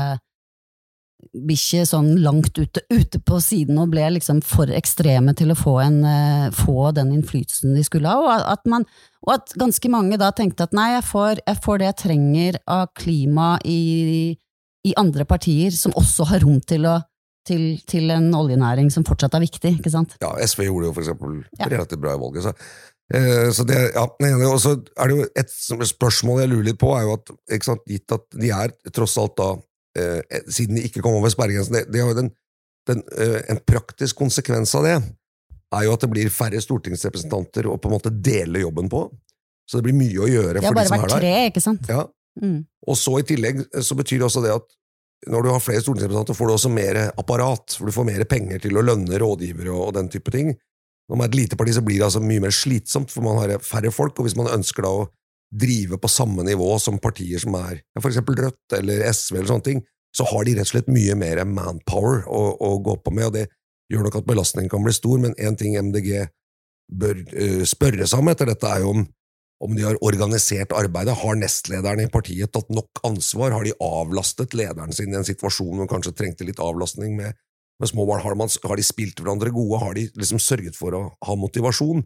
bikkje 1.35 1.83
sånn 1.87 2.13
langt 2.23 2.57
ute, 2.57 2.81
ute 2.89 3.19
på 3.21 3.39
siden 3.43 3.77
og 3.81 3.91
ble 3.93 4.05
liksom 4.15 4.39
for 4.45 4.71
ekstreme 4.73 5.35
til 5.37 5.51
å 5.53 5.57
få, 5.57 5.75
en, 5.83 5.99
eh, 6.07 6.47
få 6.55 6.91
den 6.95 7.11
innflytelsen 7.17 7.75
de 7.75 7.83
skulle 7.85 8.09
ha, 8.09 8.19
og 8.23 8.47
at, 8.53 8.63
man, 8.71 8.85
og 9.27 9.35
at 9.35 9.53
ganske 9.59 9.91
mange 9.91 10.17
da 10.21 10.31
tenkte 10.35 10.65
at 10.65 10.75
nei, 10.77 10.93
jeg 10.95 11.05
får, 11.09 11.43
jeg 11.45 11.61
får 11.65 11.81
det 11.81 11.89
jeg 11.89 11.99
trenger 12.05 12.59
av 12.71 12.87
klima 12.97 13.51
i, 13.67 14.37
i 14.87 14.95
andre 14.99 15.27
partier, 15.29 15.75
som 15.75 15.95
også 15.99 16.29
har 16.31 16.45
rom 16.45 16.61
til, 16.65 16.87
å, 16.89 16.97
til, 17.47 17.65
til 17.89 18.09
en 18.15 18.31
oljenæring 18.39 18.89
som 18.93 19.05
fortsatt 19.07 19.35
er 19.37 19.45
viktig, 19.45 19.75
ikke 19.81 19.93
sant? 19.93 20.15
Ja, 20.23 20.33
SV 20.39 20.69
gjorde 20.69 20.89
jo 20.89 20.95
for 20.95 21.05
eksempel 21.05 21.41
Ja. 21.59 21.67
relativt 21.67 22.01
bra 22.01 22.15
i 22.15 22.21
valget. 22.23 22.47
Så, 22.47 22.55
eh, 23.13 23.51
så 23.53 23.67
det, 23.67 23.91
ja, 23.93 24.07
og 24.07 24.59
så 24.63 24.77
er 24.97 25.11
det 25.11 25.17
jo 25.17 25.29
et 25.35 25.57
spørsmål 25.93 26.45
jeg 26.45 26.53
lurer 26.55 26.69
litt 26.71 26.79
på, 26.81 26.95
er 26.95 27.09
jo 27.09 27.19
at, 27.19 27.33
sant, 27.67 27.83
gitt 27.91 28.15
at 28.15 28.25
de 28.39 28.55
er 28.55 28.73
tross 28.95 29.19
alt 29.19 29.35
da, 29.37 29.57
siden 30.51 30.75
de 30.77 30.83
ikke 30.89 31.01
kom 31.01 31.15
over 31.17 31.31
sperregrensen, 31.33 31.73
det, 31.79 31.87
det 31.93 32.01
har 32.03 32.11
jo 32.13 32.17
den, 32.21 32.29
den, 32.89 33.01
eh, 33.17 33.39
en 33.49 33.59
praktisk 33.65 34.15
konsekvens 34.21 34.75
av 34.77 34.85
det, 34.85 34.97
er 35.73 35.83
jo 35.85 35.93
at 35.93 36.01
det 36.01 36.09
blir 36.09 36.29
færre 36.33 36.61
stortingsrepresentanter 36.61 37.67
å 37.69 37.77
på 37.77 37.89
en 37.89 37.95
måte 37.97 38.09
dele 38.13 38.63
jobben 38.63 38.89
på. 38.89 39.03
Så 39.69 39.77
det 39.77 39.85
blir 39.85 39.97
mye 39.99 40.17
å 40.25 40.29
gjøre 40.29 40.55
Det 40.57 40.63
har 40.65 40.71
for 40.73 40.77
de 40.77 40.79
bare 40.81 40.89
som 40.89 40.97
vært 40.97 41.05
er 41.05 41.13
der. 41.13 41.21
tre, 41.21 41.35
ikke 41.51 41.61
sant? 41.65 41.89
Ja, 41.89 42.07
Mm. 42.39 42.61
og 42.87 42.95
så 42.95 43.19
i 43.19 43.23
tillegg 43.25 43.57
så 43.83 43.95
betyr 43.97 44.19
det 44.21 44.25
også 44.29 44.41
det 44.45 44.51
at 44.53 44.67
når 45.27 45.43
du 45.43 45.49
har 45.49 45.59
flere 45.59 45.81
stortingsrepresentanter, 45.81 46.37
får 46.37 46.47
du 46.47 46.53
også 46.53 46.69
mer 46.71 46.99
apparat, 47.19 47.73
for 47.75 47.89
du 47.89 47.91
får 47.91 48.05
mer 48.07 48.23
penger 48.29 48.61
til 48.63 48.77
å 48.79 48.83
lønne 48.85 49.17
rådgivere 49.19 49.73
og, 49.73 49.87
og 49.89 49.93
den 49.97 50.07
type 50.13 50.31
ting. 50.31 50.53
Når 51.09 51.17
man 51.17 51.25
er 51.25 51.31
et 51.33 51.35
lite 51.35 51.57
parti, 51.59 51.73
så 51.75 51.81
blir 51.83 51.97
det 51.99 52.05
altså 52.05 52.21
mye 52.23 52.39
mer 52.45 52.53
slitsomt, 52.55 53.11
for 53.11 53.25
man 53.25 53.41
har 53.41 53.57
færre 53.65 53.91
folk, 53.91 54.13
og 54.21 54.29
hvis 54.29 54.37
man 54.39 54.47
ønsker 54.53 54.85
da 54.85 54.93
å 55.01 55.07
drive 55.49 55.97
på 55.97 56.11
samme 56.11 56.43
nivå 56.45 56.75
som 56.81 56.99
partier 57.01 57.41
som 57.41 57.55
er 57.57 57.79
for 57.97 58.11
eksempel 58.11 58.37
Rødt 58.37 58.75
eller 58.77 59.01
SV 59.09 59.39
eller 59.39 59.49
sånne 59.49 59.65
ting, 59.65 59.79
så 60.15 60.25
har 60.29 60.45
de 60.45 60.57
rett 60.57 60.67
og 60.67 60.73
slett 60.73 60.91
mye 60.93 61.15
mer 61.17 61.41
manpower 61.45 62.25
å, 62.29 62.41
å 62.57 62.75
gå 62.85 62.97
på 63.01 63.13
med, 63.13 63.29
og 63.29 63.37
det 63.37 63.47
gjør 63.89 64.05
nok 64.05 64.19
at 64.21 64.27
belastningen 64.29 64.71
kan 64.71 64.85
bli 64.85 64.93
stor, 64.93 65.17
men 65.21 65.33
en 65.41 65.57
ting 65.57 65.77
MDG 65.77 66.27
bør 66.89 67.23
uh, 67.33 67.63
spørre 67.69 68.05
seg 68.09 68.21
om 68.21 68.29
etter 68.31 68.49
dette, 68.49 68.69
er 68.69 68.85
jo 68.85 68.93
om 68.93 69.07
om 69.59 69.75
de 69.75 69.83
har 69.83 69.97
organisert 70.05 70.73
arbeidet. 70.75 71.17
Har 71.19 71.37
nestlederen 71.39 72.05
i 72.05 72.11
partiet 72.11 72.51
tatt 72.55 72.69
nok 72.71 73.01
ansvar? 73.07 73.51
Har 73.55 73.67
de 73.67 73.75
avlastet 73.83 74.55
lederen 74.57 74.95
sin 74.95 75.11
i 75.13 75.19
en 75.19 75.27
situasjon 75.27 75.73
hvor 75.73 75.83
de 75.83 75.91
kanskje 75.91 76.15
trengte 76.15 76.47
litt 76.47 76.61
avlastning 76.63 77.17
med, 77.17 77.35
med 77.81 77.91
små 77.91 78.05
barn? 78.07 78.23
Har, 78.23 78.37
har 78.39 78.79
de 78.79 78.87
spilt 78.87 79.19
hverandre 79.19 79.51
gode? 79.55 79.81
Har 79.83 79.97
de 79.99 80.07
liksom 80.15 80.39
sørget 80.43 80.79
for 80.79 80.95
å 80.95 81.03
ha 81.27 81.37
motivasjon? 81.39 82.05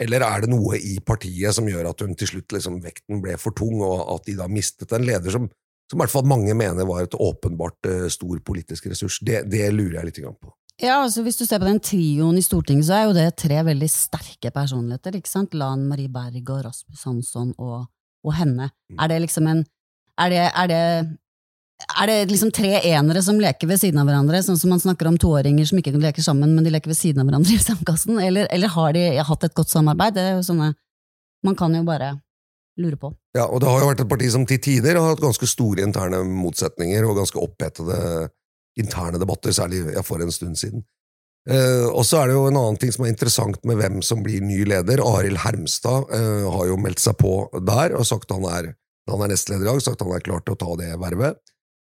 Eller 0.00 0.24
er 0.24 0.44
det 0.44 0.52
noe 0.52 0.78
i 0.78 0.98
partiet 1.04 1.56
som 1.56 1.66
gjør 1.68 1.90
at 1.90 2.04
hun 2.04 2.14
til 2.18 2.30
slutt 2.30 2.54
liksom, 2.56 2.78
vekten 2.84 3.20
ble 3.24 3.36
for 3.40 3.56
tung, 3.56 3.82
og 3.84 4.06
at 4.14 4.28
de 4.28 4.36
da 4.38 4.46
mistet 4.48 4.92
en 4.96 5.04
leder 5.04 5.34
som, 5.34 5.48
som 5.90 5.98
i 5.98 6.02
hvert 6.04 6.14
fall 6.14 6.28
mange 6.28 6.54
mener 6.56 6.88
var 6.88 7.04
et 7.04 7.16
åpenbart 7.18 7.90
uh, 7.90 8.06
stor 8.12 8.40
politisk 8.46 8.88
ressurs? 8.92 9.20
Det, 9.26 9.42
det 9.52 9.66
lurer 9.74 10.00
jeg 10.00 10.10
litt 10.10 10.22
på. 10.40 10.54
Ja, 10.80 11.02
altså 11.02 11.22
Hvis 11.22 11.36
du 11.36 11.44
ser 11.44 11.60
på 11.60 11.68
den 11.68 11.82
trioen 11.84 12.38
i 12.40 12.44
Stortinget, 12.44 12.86
så 12.88 12.96
er 12.96 13.08
jo 13.08 13.16
det 13.16 13.26
tre 13.36 13.60
veldig 13.66 13.88
sterke 13.92 14.52
personligheter. 14.54 15.18
ikke 15.18 15.28
sant? 15.28 15.52
Lan 15.54 15.84
Marie 15.88 16.08
Berg 16.08 16.40
og 16.48 16.64
Rasmus 16.64 17.04
Hansson 17.04 17.52
og, 17.58 17.84
og 18.24 18.36
henne. 18.38 18.70
Mm. 18.88 18.96
Er 18.96 19.12
det 19.12 19.20
liksom 19.26 19.50
en 19.50 19.66
Er 20.20 20.28
det, 20.28 20.40
er 20.52 20.66
det 20.68 20.84
er 21.80 22.10
det 22.10 22.16
liksom 22.30 22.50
tre 22.54 22.72
enere 22.90 23.22
som 23.24 23.38
leker 23.40 23.68
ved 23.70 23.80
siden 23.80 24.00
av 24.02 24.08
hverandre, 24.08 24.42
sånn 24.44 24.58
som 24.60 24.72
man 24.72 24.82
snakker 24.82 25.08
om 25.10 25.18
toåringer 25.20 25.68
som 25.68 25.80
ikke 25.80 25.94
leker 25.96 26.24
sammen, 26.24 26.52
men 26.54 26.66
de 26.66 26.72
leker 26.74 26.92
ved 26.92 26.98
siden 26.98 27.22
av 27.22 27.28
hverandre 27.28 27.56
i 27.56 27.62
sandkassen? 27.62 28.18
Eller, 28.22 28.48
eller 28.54 28.72
har 28.74 28.92
de 28.96 29.04
hatt 29.30 29.46
et 29.46 29.56
godt 29.56 29.72
samarbeid? 29.72 30.16
Det 30.16 30.26
er 30.26 30.34
jo 30.38 30.46
sånne 30.52 30.74
Man 31.40 31.56
kan 31.56 31.72
jo 31.72 31.80
bare 31.86 32.18
lure 32.76 32.98
på. 33.00 33.08
Ja, 33.32 33.46
og 33.46 33.62
det 33.62 33.68
har 33.70 33.80
jo 33.80 33.88
vært 33.88 34.02
et 34.02 34.10
parti 34.10 34.26
som 34.28 34.42
til 34.44 34.58
tider 34.60 34.98
har 34.98 35.14
hatt 35.14 35.22
ganske 35.22 35.46
store 35.48 35.80
interne 35.86 36.20
motsetninger 36.28 37.06
og 37.08 37.16
ganske 37.16 37.40
opphetede 37.40 38.28
interne 38.80 39.20
debatter, 39.20 39.54
særlig 39.56 39.86
for 40.04 40.20
en 40.20 40.32
stund 40.34 40.60
siden. 40.60 40.84
Eh, 41.48 41.86
og 41.88 42.04
så 42.04 42.20
er 42.20 42.28
det 42.28 42.36
jo 42.36 42.44
en 42.50 42.58
annen 42.60 42.76
ting 42.80 42.92
som 42.92 43.06
er 43.06 43.14
interessant 43.14 43.62
med 43.64 43.78
hvem 43.80 44.02
som 44.04 44.20
blir 44.24 44.44
ny 44.44 44.60
leder. 44.68 45.00
Arild 45.00 45.40
Hermstad 45.40 46.12
eh, 46.12 46.44
har 46.44 46.66
jo 46.68 46.76
meldt 46.80 47.00
seg 47.00 47.16
på 47.20 47.32
der 47.64 47.96
og 47.96 48.04
sagt 48.08 48.32
han 48.34 48.44
er, 48.44 48.74
han 49.08 49.24
er 49.24 49.32
nestleder 49.32 49.64
i 49.64 49.70
dag, 49.70 49.80
sagt 49.84 50.04
han 50.04 50.12
er 50.12 50.24
klar 50.24 50.44
til 50.44 50.56
å 50.56 50.60
ta 50.60 50.76
det 50.82 50.92
vervet. 51.00 51.40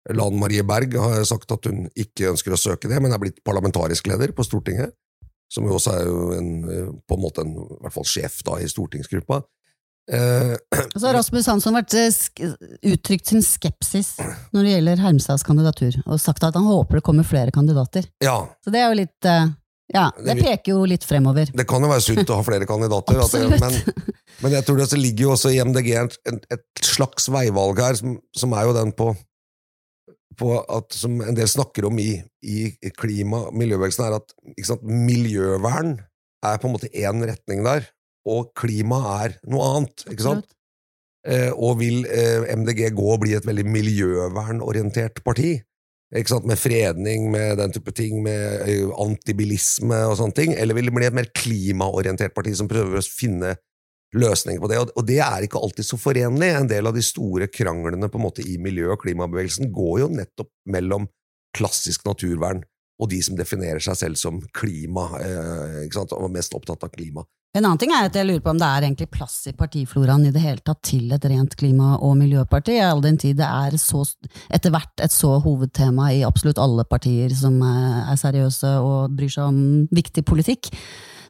Lan 0.10 0.40
Marie 0.42 0.64
Berg 0.66 0.96
har 0.98 1.22
sagt 1.30 1.52
at 1.54 1.68
hun 1.70 1.86
ikke 1.94 2.32
ønsker 2.32 2.56
å 2.56 2.60
søke 2.60 2.90
det, 2.90 2.98
men 3.04 3.14
er 3.14 3.22
blitt 3.22 3.44
parlamentarisk 3.46 4.10
leder 4.10 4.34
på 4.34 4.46
Stortinget. 4.48 4.96
Som 5.52 5.68
jo 5.68 5.76
også 5.76 5.94
er 6.00 6.06
jo 6.08 6.20
en, 6.34 6.52
på 7.06 7.18
en 7.18 7.22
måte 7.22 7.44
en 7.44 7.52
i 7.54 7.82
hvert 7.84 7.94
fall 7.94 8.08
sjef 8.08 8.40
da 8.48 8.56
i 8.64 8.70
stortingsgruppa. 8.72 9.42
Eh, 10.12 10.56
så 10.96 11.08
har 11.08 11.14
Rasmus 11.14 11.48
Hansson 11.48 11.76
vært, 11.78 11.94
eh, 11.94 12.54
uttrykt 12.90 13.30
sin 13.30 13.44
skepsis 13.46 14.16
når 14.52 14.64
det 14.66 14.74
gjelder 14.74 15.04
Hermstads 15.04 15.46
kandidatur, 15.46 16.00
og 16.08 16.20
sagt 16.20 16.44
at 16.44 16.58
han 16.58 16.66
håper 16.68 17.00
det 17.00 17.06
kommer 17.06 17.28
flere 17.28 17.54
kandidater. 17.54 18.08
Ja. 18.24 18.40
Så 18.66 18.74
det 18.74 18.82
er 18.82 18.90
jo 18.90 19.02
litt 19.04 19.30
eh, 19.30 19.52
Ja, 19.92 20.06
det 20.16 20.38
peker 20.40 20.72
jo 20.72 20.86
litt 20.88 21.04
fremover. 21.04 21.50
Det 21.52 21.66
kan 21.68 21.84
jo 21.84 21.90
være 21.92 22.04
sunt 22.06 22.30
å 22.32 22.38
ha 22.40 22.44
flere 22.48 22.64
kandidater, 22.68 23.18
Absolutt. 23.20 23.60
men, 23.60 24.06
men, 24.40 24.54
jeg 24.56 24.64
tror 24.64 24.80
det 24.80 24.88
ligger 24.96 25.26
jo 25.26 25.34
også 25.34 25.52
i 25.52 25.60
MDG 25.68 25.90
et, 26.00 26.16
et 26.56 26.86
slags 26.88 27.28
veivalg 27.28 27.82
her, 27.84 28.00
som, 28.00 28.16
som 28.32 28.56
er 28.56 28.70
jo 28.70 28.78
den 28.78 28.96
på 28.96 29.10
på 30.40 30.54
at, 30.62 30.94
som 30.96 31.20
en 31.24 31.38
del 31.38 31.50
snakker 31.50 31.88
om 31.90 32.00
i, 32.02 32.14
i 32.42 32.92
klima- 32.96 33.48
og 33.50 33.58
miljøbevegelsen, 33.58 34.06
er 34.08 34.20
at 34.20 34.36
sant, 34.68 34.86
miljøvern 34.86 35.98
er 36.46 36.62
på 36.62 36.70
en 36.70 36.76
måte 36.76 36.92
én 36.94 37.26
retning 37.28 37.66
der, 37.66 37.86
og 38.30 38.52
klima 38.58 39.02
er 39.22 39.38
noe 39.50 39.68
annet. 39.76 40.06
ikke 40.10 40.28
sant? 40.28 40.48
Eh, 41.22 41.52
og 41.54 41.78
vil 41.82 42.08
eh, 42.10 42.48
MDG 42.58 42.88
gå 42.98 43.10
og 43.14 43.22
bli 43.22 43.36
et 43.38 43.46
veldig 43.46 43.66
miljøvernorientert 43.70 45.22
parti? 45.26 45.60
Ikke 46.12 46.34
sant? 46.34 46.48
Med 46.50 46.60
fredning, 46.60 47.30
med 47.32 47.60
den 47.62 47.74
type 47.76 47.94
ting, 47.96 48.24
med 48.26 48.66
eh, 48.66 48.88
antibilisme 49.04 50.00
og 50.10 50.18
sånne 50.20 50.38
ting? 50.38 50.56
Eller 50.58 50.78
vil 50.78 50.90
det 50.90 50.96
bli 50.98 51.08
et 51.08 51.18
mer 51.18 51.30
klimaorientert 51.38 52.34
parti 52.38 52.56
som 52.58 52.70
prøver 52.72 53.00
å 53.00 53.06
finne 53.06 53.56
løsninger 54.18 54.60
på 54.60 54.70
det, 54.72 54.80
og 54.98 55.06
det 55.08 55.20
er 55.24 55.46
ikke 55.46 55.62
alltid 55.62 55.88
så 55.88 56.00
forenlig. 56.00 56.50
En 56.52 56.70
del 56.70 56.90
av 56.90 56.98
de 56.98 57.04
store 57.06 57.48
kranglene 57.52 58.10
på 58.12 58.20
en 58.20 58.26
måte 58.26 58.44
i 58.44 58.58
miljø- 58.60 58.92
og 58.92 59.02
klimabevegelsen 59.06 59.72
går 59.72 60.00
jo 60.04 60.12
nettopp 60.18 60.52
mellom 60.72 61.08
klassisk 61.56 62.06
naturvern 62.08 62.64
og 63.02 63.10
de 63.10 63.20
som 63.26 63.38
definerer 63.38 63.82
seg 63.82 63.98
selv 63.98 64.20
som 64.20 64.40
klima, 64.54 65.08
eh, 65.20 65.86
ikke 65.88 65.98
sant, 65.98 66.12
og 66.14 66.30
mest 66.34 66.54
opptatt 66.54 66.84
av 66.86 66.92
klima. 66.94 67.26
En 67.58 67.66
annen 67.66 67.80
ting 67.82 67.92
er 67.92 68.08
at 68.08 68.16
jeg 68.16 68.28
lurer 68.30 68.44
på 68.46 68.54
om 68.54 68.60
det 68.62 68.68
er 68.68 68.86
egentlig 68.86 69.10
plass 69.12 69.42
i 69.50 69.52
partifloraen 69.58 70.24
i 70.30 70.32
det 70.32 70.40
hele 70.40 70.64
tatt 70.64 70.80
til 70.88 71.12
et 71.12 71.26
rent 71.28 71.56
klima- 71.60 71.98
og 72.00 72.14
miljøparti, 72.16 72.78
all 72.80 73.02
den 73.04 73.18
tid 73.20 73.42
det 73.42 73.48
er 73.48 73.76
så, 73.82 74.06
etter 74.54 74.72
hvert 74.72 75.04
et 75.04 75.12
så 75.12 75.34
hovedtema 75.44 76.14
i 76.14 76.22
absolutt 76.24 76.62
alle 76.62 76.86
partier 76.88 77.34
som 77.36 77.58
er 77.66 78.16
seriøse 78.22 78.72
og 78.80 79.18
bryr 79.18 79.34
seg 79.34 79.50
om 79.50 79.60
viktig 79.92 80.24
politikk. 80.24 80.72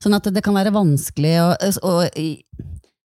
Sånn 0.02 0.14
at 0.18 0.30
det 0.34 0.44
kan 0.46 0.58
være 0.58 0.74
vanskelig 0.76 1.34
å, 1.42 1.50
å 1.86 1.96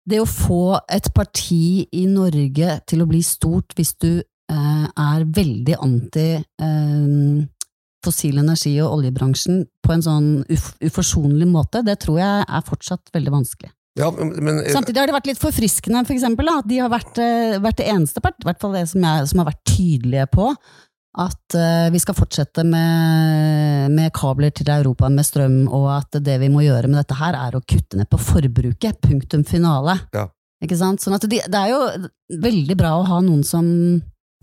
Det 0.06 0.20
å 0.22 0.28
få 0.28 0.78
et 0.92 1.08
parti 1.14 1.86
i 1.90 2.06
Norge 2.06 2.78
til 2.86 3.02
å 3.02 3.08
bli 3.10 3.22
stort 3.26 3.74
hvis 3.74 3.96
du 3.98 4.12
eh, 4.20 4.86
er 4.86 5.26
veldig 5.26 5.78
anti 5.82 6.28
eh, 6.38 7.46
fossil 8.06 8.38
energi 8.38 8.76
og 8.84 9.00
oljebransjen 9.00 9.64
på 9.82 9.94
en 9.94 10.04
sånn 10.04 10.28
uf 10.52 10.68
uforsonlig 10.84 11.48
måte, 11.50 11.82
det 11.86 11.98
tror 12.04 12.20
jeg 12.22 12.46
er 12.46 12.68
fortsatt 12.68 13.10
veldig 13.16 13.34
vanskelig. 13.34 13.72
Ja, 13.96 14.10
men, 14.12 14.60
eh, 14.60 14.72
Samtidig 14.72 15.00
har 15.00 15.08
det 15.08 15.16
vært 15.16 15.30
litt 15.30 15.40
forfriskende, 15.40 16.04
for 16.04 16.14
eksempel, 16.14 16.50
at 16.52 16.66
de 16.68 16.78
har 16.82 16.90
vært, 16.92 17.16
eh, 17.18 17.58
vært 17.58 17.80
det 17.80 17.88
eneste 17.88 18.20
partiet, 18.20 18.44
i 18.44 18.50
hvert 18.50 18.60
fall 18.60 18.76
det 18.76 18.88
som, 18.90 19.00
jeg, 19.00 19.28
som 19.30 19.40
har 19.40 19.48
vært 19.48 19.64
tydelige 19.64 20.26
på 20.30 20.50
at 21.16 21.56
uh, 21.56 21.88
vi 21.92 22.00
skal 22.02 22.16
fortsette 22.16 22.64
med, 22.66 23.92
med, 23.94 24.12
kabler 24.16 24.52
til 24.52 24.68
Europa 24.72 25.08
med 25.12 25.24
strøm, 25.26 25.62
og 25.72 25.88
at 25.94 26.18
det 26.24 26.36
vi 26.42 26.50
må 26.52 26.64
gjøre 26.66 26.90
med 26.90 27.00
dette 27.00 27.16
her, 27.16 27.38
er 27.38 27.56
å 27.56 27.62
kutte 27.64 28.00
ned 28.00 28.10
på 28.12 28.20
forbruket. 28.20 29.00
Punktum 29.04 29.46
finale. 29.48 29.98
Ja. 30.16 30.26
Ikke 30.64 30.78
sant? 30.78 31.02
Sånn 31.04 31.16
at 31.16 31.24
det, 31.28 31.42
det, 31.52 31.62
er 31.62 31.72
jo 31.72 32.40
veldig 32.42 32.76
bra 32.78 32.94
å 32.98 33.08
ha 33.08 33.20
noen 33.24 33.44
som 33.46 33.66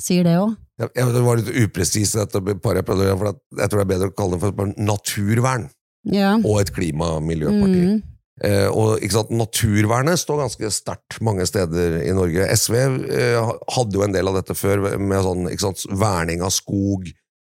sier 0.01 0.25
det 0.25 0.37
òg. 0.41 0.57
Ja, 0.81 0.89
det 0.89 1.21
var 1.21 1.37
litt 1.37 1.53
upresis, 1.53 2.15
dette 2.17 2.41
paret 2.41 2.81
jeg 2.81 2.87
prøvde 2.87 3.13
for 3.19 3.29
jeg 3.29 3.69
tror 3.69 3.79
det 3.79 3.83
er 3.83 3.91
bedre 3.91 4.09
å 4.09 4.15
kalle 4.17 4.39
det 4.39 4.41
for 4.41 4.71
naturvern 4.81 5.67
ja. 6.09 6.33
og 6.41 6.63
et 6.63 6.73
klima- 6.73 7.11
og 7.19 7.27
miljøparti. 7.27 7.83
Mm. 7.91 8.01
Eh, 8.41 8.65
og 8.65 9.03
sant, 9.13 9.29
Naturvernet 9.29 10.17
står 10.17 10.39
ganske 10.41 10.69
sterkt 10.73 11.19
mange 11.25 11.45
steder 11.45 11.99
i 12.01 12.13
Norge. 12.17 12.47
SV 12.57 12.77
eh, 12.79 13.51
hadde 13.75 13.99
jo 13.99 14.05
en 14.05 14.15
del 14.15 14.29
av 14.31 14.39
dette 14.39 14.55
før, 14.57 14.87
med 14.97 15.21
sånn, 15.25 15.51
sant, 15.61 15.83
verning 16.01 16.41
av 16.41 16.49
skog, 16.55 17.05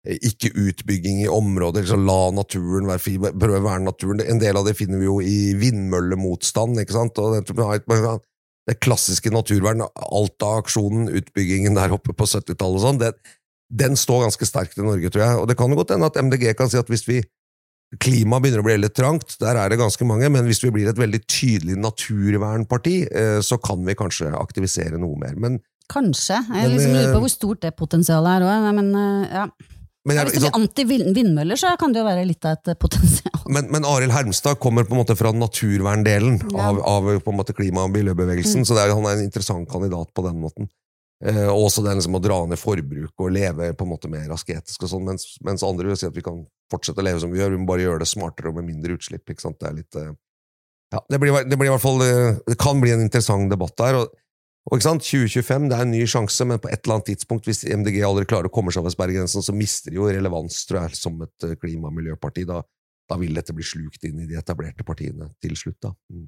eh, 0.05 0.19
ikke 0.29 0.53
utbygging 0.53 1.23
i 1.23 1.31
områder, 1.33 1.81
liksom, 1.81 2.05
la 2.05 2.19
naturen 2.37 2.89
være 2.91 3.01
fri, 3.01 3.15
prøve 3.17 3.63
å 3.63 3.65
verne 3.65 3.89
naturen. 3.89 4.21
En 4.21 4.43
del 4.43 4.59
av 4.59 4.69
det 4.69 4.75
finner 4.77 5.01
vi 5.01 5.09
jo 5.09 5.17
i 5.23 5.55
vindmøllemotstand. 5.57 6.77
ikke 6.83 6.99
sant, 6.99 7.17
og 7.17 7.39
det, 8.67 8.77
klassiske 8.83 9.31
naturvern, 9.33 9.81
Alta-aksjonen, 9.95 11.09
utbyggingen 11.09 11.77
der 11.79 11.95
oppe 11.95 12.13
på 12.13 12.27
70-tallet 12.27 12.77
og 12.77 12.85
sånn, 12.85 13.01
den 13.67 13.97
står 13.99 14.27
ganske 14.27 14.45
sterkt 14.47 14.77
i 14.77 14.85
Norge, 14.85 15.09
tror 15.09 15.23
jeg. 15.23 15.41
Og 15.41 15.49
det 15.49 15.57
kan 15.59 15.71
jo 15.71 15.79
godt 15.79 15.95
hende 15.95 16.07
at 16.07 16.19
MDG 16.19 16.53
kan 16.55 16.69
si 16.71 16.77
at 16.79 16.91
hvis 16.91 17.07
vi 17.07 17.21
Klimaet 17.95 18.43
begynner 18.43 18.59
å 18.59 18.67
bli 18.67 18.75
litt 18.81 18.97
trangt, 18.99 19.37
der 19.39 19.55
er 19.55 19.71
det 19.71 19.79
ganske 19.79 20.03
mange, 20.07 20.27
men 20.33 20.43
hvis 20.49 20.59
vi 20.65 20.73
blir 20.75 20.89
et 20.91 20.99
veldig 20.99 21.21
tydelig 21.23 21.77
naturvernparti, 21.79 22.97
eh, 23.07 23.39
så 23.45 23.55
kan 23.63 23.85
vi 23.87 23.95
kanskje 23.95 24.33
aktivisere 24.35 24.99
noe 24.99 25.15
mer. 25.21 25.37
Men, 25.39 25.61
kanskje. 25.87 26.41
Jeg 26.51 26.73
liksom 26.73 26.91
lurer 26.91 27.13
på 27.13 27.21
eh, 27.21 27.23
hvor 27.23 27.31
stort 27.31 27.63
det 27.63 27.71
potensialet 27.79 28.41
er 28.41 28.47
òg, 28.47 28.69
men 28.75 28.91
eh, 28.91 29.39
ja. 29.39 29.47
Men 30.07 30.15
jeg, 30.15 30.27
Hvis 30.27 30.35
det 30.37 30.43
blir 30.45 30.59
anti-vindmøller, 30.61 31.59
så 31.59 31.73
kan 31.79 31.91
det 31.91 31.99
jo 31.99 32.07
være 32.07 32.23
litt 32.29 32.45
av 32.47 32.55
et 32.55 32.79
potensial. 32.79 33.41
Men, 33.51 33.67
men 33.73 33.87
Arild 33.87 34.13
Hermstad 34.15 34.55
kommer 34.63 34.87
på 34.87 34.95
en 34.95 35.01
måte 35.01 35.17
fra 35.19 35.33
naturverndelen 35.35 36.37
ja. 36.45 36.69
av, 36.69 36.79
av, 36.87 37.09
klima- 37.55 37.83
og 37.83 37.91
miljøbevegelsen, 37.91 38.63
mm. 38.63 38.67
så 38.69 38.77
er, 38.79 38.93
han 38.95 39.07
er 39.07 39.17
en 39.17 39.25
interessant 39.27 39.67
kandidat 39.71 40.13
på 40.15 40.23
den 40.23 40.39
måten. 40.39 40.69
Eh, 41.25 41.47
og 41.49 41.65
også 41.65 41.81
det 41.81 41.95
liksom 41.97 42.19
å 42.19 42.21
dra 42.21 42.43
ned 42.45 42.59
forbruk 42.61 43.23
og 43.23 43.33
leve 43.33 43.71
på 43.73 43.85
en 43.87 43.89
måte 43.89 44.09
mer 44.11 44.29
asketisk, 44.35 44.83
og 44.85 44.91
sånn, 44.91 45.07
mens, 45.07 45.25
mens, 45.45 45.65
andre 45.65 45.89
vil 45.89 45.97
si 45.97 46.05
at 46.05 46.17
vi 46.17 46.25
kan 46.25 46.43
fortsette 46.69 47.01
å 47.01 47.07
leve 47.07 47.23
som 47.23 47.33
vi 47.33 47.41
gjør, 47.41 47.55
vi 47.55 47.61
må 47.63 47.69
bare 47.71 47.87
gjøre 47.87 48.03
det 48.03 48.09
smartere 48.11 48.51
og 48.51 48.59
med 48.59 48.67
mindre 48.69 48.99
utslipp. 48.99 49.25
ikke 49.25 49.47
sant? 49.47 49.57
Det 49.57 49.69
er 49.69 49.77
litt, 49.79 49.97
eh, 49.97 50.13
ja, 50.93 51.01
det 51.09 51.19
blir, 51.19 51.33
det 51.49 51.57
blir 51.57 51.71
i 51.71 51.73
hvert 51.73 51.83
fall, 51.83 52.05
eh, 52.05 52.37
det 52.45 52.59
kan 52.61 52.83
bli 52.83 52.93
en 52.93 53.01
interessant 53.07 53.49
debatt 53.49 53.75
der. 53.81 53.97
og, 54.03 54.13
og 54.67 54.77
ikke 54.77 54.89
sant, 54.89 55.09
2025 55.09 55.69
det 55.71 55.77
er 55.77 55.85
en 55.87 55.93
ny 55.95 56.05
sjanse, 56.05 56.45
men 56.45 56.61
på 56.61 56.69
et 56.69 56.81
eller 56.83 56.99
annet 56.99 57.09
tidspunkt, 57.13 57.49
hvis 57.49 57.63
MDG 57.65 58.01
aldri 58.05 58.27
klarer 58.29 58.51
å 58.51 58.53
komme 58.53 58.73
seg 58.75 58.83
over 58.83 58.93
sperregrensen, 58.93 59.41
så 59.41 59.55
mister 59.55 59.93
de 59.93 59.97
jo 59.97 60.09
relevans 60.11 60.65
tror 60.69 60.83
jeg, 60.83 60.99
som 61.01 61.17
et 61.25 61.47
eh, 61.47 61.57
klima- 61.57 61.89
og 61.89 61.97
miljøparti. 61.97 62.45
Da, 62.45 62.61
da 63.09 63.17
vil 63.17 63.33
dette 63.33 63.55
bli 63.57 63.65
slukt 63.65 64.05
inn 64.05 64.21
i 64.21 64.29
de 64.29 64.37
etablerte 64.37 64.85
partiene 64.85 65.31
til 65.41 65.57
slutt. 65.57 65.79
da. 65.81 65.95
Mm. 66.13 66.27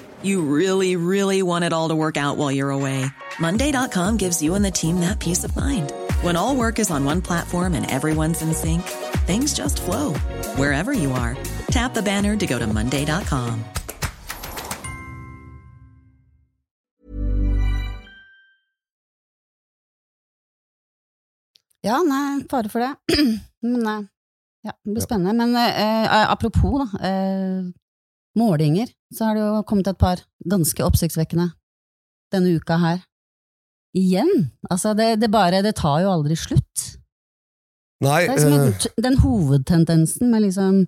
You 0.23 0.41
really, 0.43 0.97
really 0.97 1.41
want 1.41 1.65
it 1.65 1.73
all 1.73 1.89
to 1.89 1.95
work 1.95 2.17
out 2.17 2.37
while 2.37 2.51
you're 2.51 2.69
away. 2.69 3.05
Monday.com 3.39 4.17
gives 4.17 4.41
you 4.41 4.55
and 4.55 4.63
the 4.63 4.71
team 4.71 4.99
that 4.99 5.19
peace 5.19 5.43
of 5.43 5.55
mind. 5.55 5.91
When 6.21 6.35
all 6.35 6.55
work 6.55 6.77
is 6.79 6.91
on 6.91 7.05
one 7.05 7.21
platform 7.21 7.73
and 7.73 7.89
everyone's 7.89 8.41
in 8.41 8.53
sync, 8.53 8.83
things 9.25 9.53
just 9.53 9.81
flow 9.81 10.13
wherever 10.55 10.93
you 10.93 11.11
are. 11.11 11.37
Tap 11.71 11.93
the 11.93 12.01
banner 12.01 12.35
to 12.35 12.47
go 12.47 12.59
to 12.59 12.67
Monday.com. 12.67 13.63
Ja, 21.83 22.03
nei, 22.03 22.43
fare 22.49 22.69
for 22.69 22.79
det. 22.79 22.95
Men 23.61 23.87
eh, 23.87 24.05
ja, 24.61 24.71
det 24.83 24.91
blir 24.91 25.01
spennende. 25.01 25.33
Men 25.33 25.55
eh, 25.55 26.31
apropos, 26.31 26.77
da. 26.79 27.07
Eh, 27.07 27.63
målinger, 28.37 28.89
så 29.13 29.25
har 29.27 29.35
det 29.37 29.43
jo 29.43 29.63
kommet 29.67 29.87
et 29.91 29.99
par 29.99 30.21
ganske 30.47 30.83
oppsiktsvekkende 30.85 31.49
denne 32.31 32.55
uka 32.55 32.77
her. 32.79 33.01
Igjen! 33.97 34.29
Altså, 34.71 34.93
det, 34.95 35.17
det 35.19 35.27
bare 35.33 35.59
Det 35.65 35.75
tar 35.75 35.99
jo 36.05 36.11
aldri 36.13 36.37
slutt. 36.39 36.85
Nei, 38.01 38.21
Det 38.25 38.29
er 38.31 38.37
liksom 38.37 38.53
eh, 38.53 38.67
en- 38.67 39.03
den 39.03 39.17
hovedtendensen 39.21 40.31
med 40.31 40.41
liksom 40.47 40.85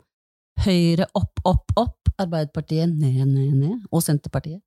Høyre 0.64 1.08
opp, 1.18 1.40
opp, 1.50 1.72
opp, 1.76 2.12
Arbeiderpartiet 2.22 2.92
ned, 2.94 3.26
ned, 3.26 3.54
ned, 3.58 3.80
og 3.92 4.04
Senterpartiet. 4.06 4.62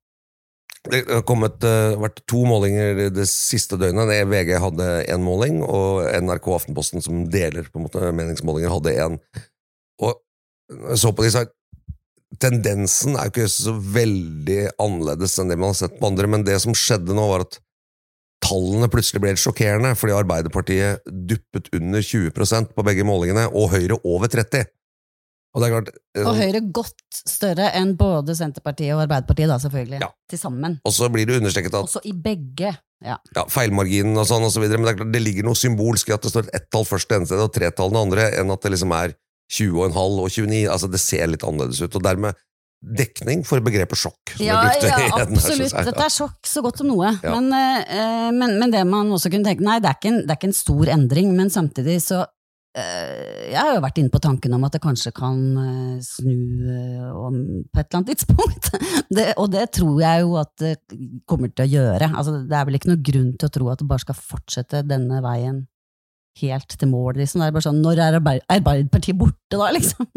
det 0.91 1.05
har 1.07 1.21
kommet, 1.23 1.63
uh, 1.63 1.95
vært 1.99 2.19
to 2.27 2.43
målinger 2.45 3.09
det 3.15 3.25
siste 3.27 3.77
døgnet. 3.79 4.11
VG 4.27 4.59
hadde 4.59 5.05
én 5.07 5.23
måling, 5.23 5.61
og 5.63 6.03
NRK 6.21 6.47
og 6.47 6.57
Aftenposten, 6.59 7.01
som 7.01 7.25
deler 7.31 7.63
på 7.71 7.79
en 7.79 7.87
måte 7.87 8.11
meningsmålinger, 8.11 8.69
hadde 8.69 8.93
én. 8.99 9.17
Og 10.03 10.19
jeg 10.91 10.99
så 10.99 11.11
på 11.15 11.23
de, 11.23 11.31
så 11.31 11.45
tendensen 12.41 13.17
er 13.17 13.31
ikke 13.31 13.47
så 13.51 13.73
veldig 13.75 14.61
annerledes 14.81 15.37
enn 15.39 15.51
det 15.51 15.57
man 15.59 15.73
har 15.73 15.79
sett 15.81 15.97
på 15.99 16.09
andre, 16.09 16.29
men 16.31 16.45
det 16.47 16.57
som 16.63 16.75
skjedde 16.77 17.15
nå, 17.17 17.25
var 17.31 17.45
at 17.45 17.59
tallene 18.43 18.89
plutselig 18.91 19.21
ble 19.23 19.35
sjokkerende, 19.39 19.93
fordi 19.97 20.15
Arbeiderpartiet 20.15 21.05
duppet 21.07 21.69
under 21.75 22.03
20% 22.05 22.73
på 22.75 22.85
begge 22.85 23.05
målingene, 23.07 23.47
og 23.49 23.71
Høyre 23.73 23.99
over 24.03 24.31
30 24.31 24.67
Og 25.55 25.61
det 25.61 25.67
er 25.67 25.73
klart 25.73 25.89
eh, 25.91 26.25
Og 26.25 26.35
Høyre 26.37 26.61
godt 26.75 27.21
større 27.23 27.71
enn 27.79 27.95
både 27.97 28.35
Senterpartiet 28.37 28.93
og 28.95 29.05
Arbeiderpartiet, 29.07 29.49
da, 29.49 29.57
selvfølgelig. 29.63 30.01
Ja. 30.03 30.11
Til 30.29 30.41
sammen. 30.41 30.77
Og 30.85 30.93
så 30.93 31.09
blir 31.13 31.27
det 31.27 31.39
understreket 31.41 31.73
at 31.73 31.87
Også 31.87 32.03
i 32.05 32.13
begge. 32.13 32.75
Ja. 33.05 33.19
ja, 33.37 33.43
feilmarginen 33.53 34.17
og 34.17 34.25
sånn 34.25 34.45
og 34.45 34.49
så 34.49 34.61
videre, 34.63 34.79
men 34.81 34.87
det, 34.87 34.95
er 34.95 35.01
klart, 35.03 35.13
det 35.13 35.19
ligger 35.21 35.45
noe 35.45 35.57
symbolsk 35.57 36.09
i 36.09 36.15
at 36.15 36.23
det 36.25 36.31
står 36.31 36.47
et 36.47 36.55
ett-tall 36.57 36.85
først 36.87 37.09
det 37.11 37.19
ene 37.19 37.29
stedet 37.29 37.45
og 37.45 37.51
tre-tall 37.53 37.91
det 37.93 37.99
andre, 38.01 38.23
enn 38.39 38.53
at 38.53 38.63
det 38.63 38.71
liksom 38.73 38.93
er 38.97 39.13
20,5 39.51 39.97
og 39.97 40.29
29. 40.29 40.67
Altså, 40.67 40.91
det 40.91 41.01
ser 41.01 41.31
litt 41.31 41.45
annerledes 41.47 41.81
ut, 41.83 41.95
og 41.95 42.03
dermed 42.03 42.37
dekning 42.77 43.41
for 43.47 43.63
begrepet 43.65 43.97
sjokk. 43.99 44.35
Ja, 44.37 44.61
ja, 44.77 45.09
absolutt. 45.17 45.73
her. 45.73 45.87
Dette 45.87 46.05
er 46.05 46.13
sjokk 46.13 46.47
så 46.47 46.61
godt 46.65 46.81
som 46.81 46.91
noe. 46.91 47.09
Ja. 47.23 47.33
Men, 47.33 47.49
eh, 47.51 48.29
men, 48.35 48.57
men 48.61 48.73
det 48.73 48.83
man 48.87 49.11
også 49.13 49.31
kunne 49.33 49.47
tenke 49.47 49.65
Nei, 49.65 49.79
det 49.81 49.89
er 49.89 49.97
ikke 49.97 50.11
en, 50.11 50.19
det 50.25 50.33
er 50.33 50.39
ikke 50.39 50.51
en 50.51 50.59
stor 50.59 50.91
endring, 50.93 51.31
men 51.35 51.49
samtidig 51.53 51.97
så 52.05 52.21
eh, 52.77 53.47
Jeg 53.49 53.57
har 53.57 53.73
jo 53.73 53.81
vært 53.83 53.97
inne 54.01 54.13
på 54.13 54.21
tanken 54.21 54.53
om 54.53 54.67
at 54.67 54.77
det 54.77 54.83
kanskje 54.83 55.13
kan 55.17 55.41
eh, 55.63 55.95
snu 56.05 56.35
om, 57.17 57.39
på 57.65 57.81
et 57.81 57.87
eller 57.87 58.01
annet 58.03 58.13
tidspunkt. 58.13 58.69
Det, 59.17 59.31
og 59.39 59.47
det 59.53 59.69
tror 59.71 60.01
jeg 60.01 60.23
jo 60.25 60.33
at 60.35 60.51
det 60.59 60.73
kommer 61.25 61.49
til 61.49 61.63
å 61.63 61.71
gjøre. 61.71 62.09
Altså, 62.11 62.41
det 62.43 62.57
er 62.59 62.65
vel 62.67 62.77
ikke 62.77 62.89
noe 62.91 63.05
grunn 63.09 63.29
til 63.39 63.47
å 63.47 63.53
tro 63.55 63.69
at 63.71 63.81
det 63.81 63.87
bare 63.89 64.03
skal 64.03 64.17
fortsette 64.19 64.83
denne 64.85 65.21
veien 65.23 65.63
helt 66.41 66.75
til 66.79 66.89
mål. 66.91 67.17
Liksom. 67.21 67.41
Det 67.41 67.47
er 67.49 67.55
bare 67.55 67.65
sånn, 67.67 67.81
Når 67.83 68.01
er 68.03 68.17
Arbeiderpartiet 68.19 69.17
borte, 69.19 69.35
da, 69.55 69.69
liksom? 69.75 70.07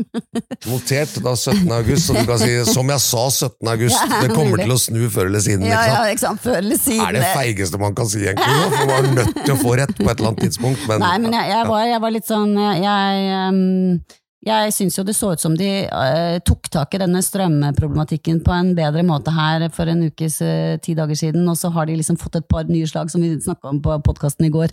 Notert 0.71 1.17
da 1.25 1.35
17. 1.37 1.71
august, 1.77 2.07
så 2.09 2.17
du 2.19 2.23
kan 2.29 2.41
si 2.43 2.53
som 2.69 2.91
jeg 2.93 3.03
sa 3.05 3.25
17. 3.31 3.71
august, 3.75 3.99
Ja, 4.01 4.21
det 4.25 4.33
kommer 4.35 4.57
mulig. 4.57 4.67
til 4.67 4.75
å 4.75 4.81
snu 4.83 5.03
før 5.15 5.31
eller 5.31 5.45
siden. 5.45 5.67
Ja, 5.71 5.83
ja, 5.89 6.01
ikke 6.13 6.25
sant? 6.27 6.43
Før 6.45 6.59
eller 6.61 6.81
siden. 6.81 7.05
Er 7.07 7.19
det 7.19 7.27
feigeste 7.35 7.81
man 7.83 7.95
kan 7.99 8.11
si, 8.11 8.25
egentlig? 8.27 8.57
nå? 8.61 8.71
For 8.77 8.91
man 8.91 9.11
er 9.11 9.19
nødt 9.23 9.45
til 9.45 9.55
å 9.55 9.61
få 9.61 9.77
rett 9.81 9.95
på 9.97 10.09
et 10.09 10.17
eller 10.17 10.33
annet 10.33 10.45
tidspunkt. 10.49 10.87
Men, 10.91 11.05
Nei, 11.05 11.15
men 11.27 11.37
jeg, 11.39 11.53
jeg, 11.55 11.69
var, 11.71 11.85
jeg 11.91 12.03
var 12.07 12.17
litt 12.17 12.29
sånn 12.31 12.57
Jeg, 12.61 12.83
jeg, 12.85 14.01
jeg 14.41 14.73
syns 14.73 14.95
jo 14.97 15.03
det 15.05 15.13
så 15.13 15.35
ut 15.35 15.43
som 15.43 15.53
de 15.53 15.69
uh, 15.93 16.39
tok 16.49 16.71
tak 16.73 16.95
i 16.97 17.01
denne 17.03 17.21
strømproblematikken 17.21 18.39
på 18.45 18.55
en 18.57 18.71
bedre 18.77 19.03
måte 19.05 19.35
her 19.37 19.67
for 19.75 19.91
en 19.93 20.07
ukes 20.07 20.39
uh, 20.41 20.79
ti 20.81 20.95
dager 20.97 21.19
siden, 21.19 21.45
og 21.51 21.59
så 21.61 21.69
har 21.75 21.91
de 21.91 21.99
liksom 21.99 22.17
fått 22.21 22.39
et 22.41 22.47
par 22.49 22.65
nye 22.71 22.89
slag, 22.89 23.13
som 23.13 23.21
vi 23.21 23.35
snakka 23.37 23.69
om 23.69 23.83
på 23.85 23.99
podkasten 24.07 24.49
i 24.49 24.53
går, 24.55 24.73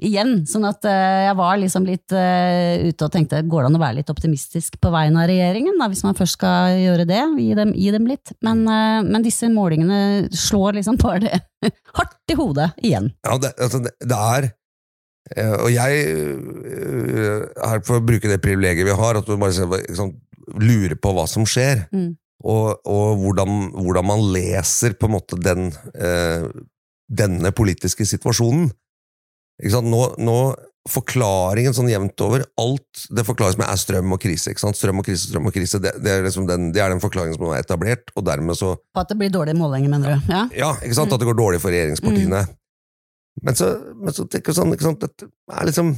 igjen. 0.00 0.40
Sånn 0.50 0.66
at 0.66 0.82
uh, 0.90 1.22
jeg 1.28 1.38
var 1.38 1.62
liksom 1.62 1.86
litt 1.86 2.04
ute 2.16 3.06
og 3.06 3.12
tenkte 3.14 3.44
går 3.46 3.62
det 3.62 3.70
an 3.70 3.78
å 3.78 3.84
være 3.84 3.98
litt 4.00 4.10
optimistisk 4.10 4.80
på 4.82 4.90
vegne 4.94 5.22
av 5.22 5.30
regjeringen, 5.30 5.78
da, 5.78 5.90
hvis 5.92 6.02
man 6.06 6.18
først 6.18 6.40
skal 6.40 6.74
gjøre 6.82 7.06
det? 7.06 7.22
Gi 7.38 7.54
dem, 7.58 7.72
gi 7.78 7.94
dem 7.94 8.10
litt. 8.10 8.34
Men, 8.42 8.66
men 8.66 9.24
disse 9.24 9.48
målingene 9.52 10.26
slår 10.34 10.80
liksom 10.80 10.98
bare 10.98 11.22
det 11.28 11.40
hardt 11.98 12.34
i 12.34 12.38
hodet 12.38 12.72
igjen. 12.82 13.12
Ja, 13.26 13.38
det, 13.38 13.54
altså, 13.54 13.84
det, 13.86 13.94
det 14.02 14.22
er 14.34 14.50
Og 15.34 15.72
jeg 15.74 16.02
eh, 16.06 17.40
er 17.66 17.82
for 17.86 17.98
å 17.98 18.04
bruke 18.06 18.30
det 18.30 18.38
privilegiet 18.44 18.86
vi 18.86 18.94
har, 18.94 19.18
at 19.18 19.26
du 19.26 19.34
bare 19.34 19.66
liksom, 19.82 20.14
lurer 20.62 20.94
på 21.00 21.12
hva 21.16 21.26
som 21.30 21.46
skjer. 21.48 21.86
Mm. 21.90 22.14
Og, 22.46 22.86
og 22.86 23.22
hvordan, 23.24 23.56
hvordan 23.74 24.06
man 24.06 24.22
leser 24.34 24.94
på 24.94 25.08
en 25.08 25.16
måte 25.16 25.38
den, 25.40 25.72
eh, 25.98 26.46
denne 27.08 27.52
politiske 27.56 28.06
situasjonen. 28.06 28.70
Nå, 29.66 30.02
nå 30.20 30.38
Forklaringen 30.86 31.74
sånn 31.74 31.88
jevnt 31.90 32.20
over 32.22 32.44
Alt 32.62 33.06
det 33.10 33.24
forklares 33.26 33.56
med 33.58 33.66
er 33.66 33.78
strøm 33.80 34.12
og 34.14 34.20
krise. 34.22 34.52
Strøm 34.54 35.00
og 35.00 35.08
krise, 35.08 35.24
strøm 35.26 35.48
og 35.50 35.54
krise. 35.56 35.80
Det, 35.82 35.96
det, 35.98 36.12
er, 36.12 36.22
liksom 36.22 36.46
den, 36.46 36.68
det 36.74 36.82
er 36.84 36.92
den 36.92 37.02
forklaringen 37.02 37.34
som 37.34 37.48
er 37.50 37.64
etablert, 37.64 38.12
og 38.14 38.22
dermed 38.28 38.54
så 38.54 38.76
På 38.94 39.02
at 39.02 39.10
det 39.10 39.16
blir 39.18 39.32
dårlige 39.34 39.58
målinger, 39.58 39.90
mener 39.90 40.14
du? 40.14 40.30
Ja? 40.30 40.44
ja, 40.54 40.70
ikke 40.86 40.98
sant? 41.00 41.10
At 41.10 41.22
det 41.22 41.26
går 41.26 41.38
dårlig 41.40 41.58
for 41.64 41.74
regjeringspartiene. 41.74 42.44
Men, 43.44 43.56
så, 43.58 43.70
men 44.00 44.14
så 44.16 44.24
tenker 44.24 44.52
jeg 44.52 44.58
sånn, 44.58 44.72
ikke 44.74 44.86
sant? 44.88 45.02
Dette 45.04 45.28
er 45.52 45.66
liksom 45.68 45.96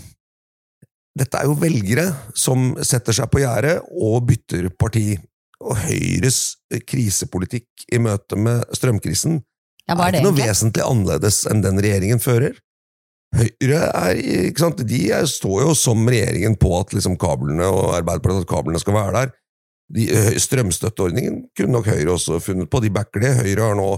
Dette 1.18 1.40
er 1.40 1.48
jo 1.48 1.56
velgere 1.58 2.06
som 2.38 2.72
setter 2.86 3.16
seg 3.16 3.30
på 3.32 3.40
gjerdet 3.42 3.80
og 3.90 4.20
bytter 4.28 4.68
parti. 4.78 5.16
Og 5.58 5.74
Høyres 5.80 6.58
krisepolitikk 6.86 7.88
i 7.90 7.98
møte 7.98 8.38
med 8.38 8.62
strømkrisen 8.76 9.40
Ja, 9.88 9.96
er 9.96 10.12
ikke 10.12 10.22
noe 10.22 10.30
egentlig? 10.30 10.46
vesentlig 10.46 10.84
annerledes 10.86 11.40
enn 11.50 11.64
den 11.64 11.80
regjeringen 11.82 12.22
fører. 12.22 12.54
Høyre 13.34 13.80
er, 13.88 14.20
ikke 14.48 14.62
sant? 14.62 14.84
De 14.88 15.00
er, 15.12 15.26
står 15.28 15.66
jo 15.66 15.74
som 15.76 16.06
regjeringen 16.08 16.54
på 16.60 16.70
at 16.78 16.94
liksom 16.94 17.18
kablene 17.20 17.66
og 17.66 17.96
Arbeiderpartiet 17.96 18.46
at 18.46 18.52
kablene 18.52 18.80
skal 18.80 18.96
være 18.96 19.16
der. 19.16 19.34
De, 19.98 20.06
strømstøtteordningen 20.40 21.42
kunne 21.56 21.74
nok 21.74 21.90
Høyre 21.90 22.14
også 22.14 22.38
funnet 22.44 22.70
på, 22.70 22.80
de 22.84 22.92
backer 22.94 23.24
det. 23.24 23.34
Høyre 23.40 23.70
har 23.70 23.76
nå 23.78 23.90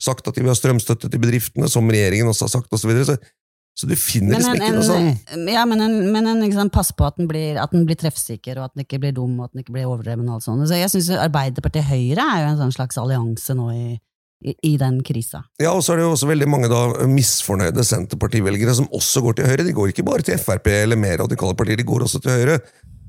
sagt 0.00 0.28
at 0.28 0.36
de 0.36 0.42
vil 0.44 0.52
ha 0.52 0.56
strømstøtte 0.58 1.10
til 1.10 1.22
bedriftene, 1.22 1.68
som 1.70 1.88
regjeringen 1.90 2.30
også 2.30 2.48
har 2.48 2.52
sagt, 2.56 2.72
osv. 2.72 2.82
Så, 2.82 2.90
videre. 2.90 3.04
så 3.06 3.16
Så 3.74 3.88
du 3.88 3.94
finner 3.96 4.36
liksom 4.36 4.58
ikke 4.58 4.72
noe 4.74 4.84
sånn 4.84 5.48
ja, 5.48 5.62
men 5.64 5.80
en, 5.80 5.94
men 6.12 6.26
en 6.28 6.42
liksom, 6.44 6.68
pass 6.74 6.90
på 6.92 7.06
at 7.08 7.16
den, 7.16 7.28
blir, 7.30 7.56
at 7.62 7.72
den 7.72 7.86
blir 7.88 7.96
treffsikker, 7.96 8.58
og 8.58 8.68
at 8.68 8.74
den 8.76 8.84
ikke 8.84 9.00
blir 9.00 9.14
dum, 9.16 9.38
og 9.40 9.48
at 9.48 9.54
den 9.54 9.64
ikke 9.64 9.76
blir 9.78 9.88
overdreven. 9.88 10.28
og 10.28 10.38
alt 10.38 10.46
sånt. 10.46 10.66
Så 10.68 10.76
jeg 10.76 10.92
synes 10.92 11.12
Arbeiderpartiet-Høyre 11.24 12.24
er 12.24 12.42
jo 12.44 12.50
en 12.50 12.60
sånn 12.64 12.74
slags 12.74 13.00
allianse 13.00 13.56
nå 13.56 13.70
i, 13.72 13.86
i, 14.44 14.54
i 14.72 14.74
den 14.80 15.00
krisa. 15.06 15.44
Ja, 15.62 15.72
og 15.72 15.80
så 15.86 15.94
er 15.94 16.02
det 16.02 16.06
jo 16.08 16.12
også 16.18 16.28
veldig 16.28 16.50
mange 16.52 16.68
da 16.72 16.82
misfornøyde 17.08 17.86
Senterpartivelgere 17.86 18.76
som 18.76 18.90
også 18.92 19.24
går 19.24 19.38
til 19.38 19.48
Høyre. 19.48 19.66
De 19.68 19.76
går 19.76 19.94
ikke 19.94 20.06
bare 20.10 20.26
til 20.26 20.40
Frp 20.42 20.68
eller 20.74 21.00
mer 21.00 21.22
radikale 21.24 21.56
partier, 21.56 21.80
de 21.80 21.88
går 21.88 22.04
også 22.08 22.20
til 22.20 22.34
Høyre. 22.42 22.58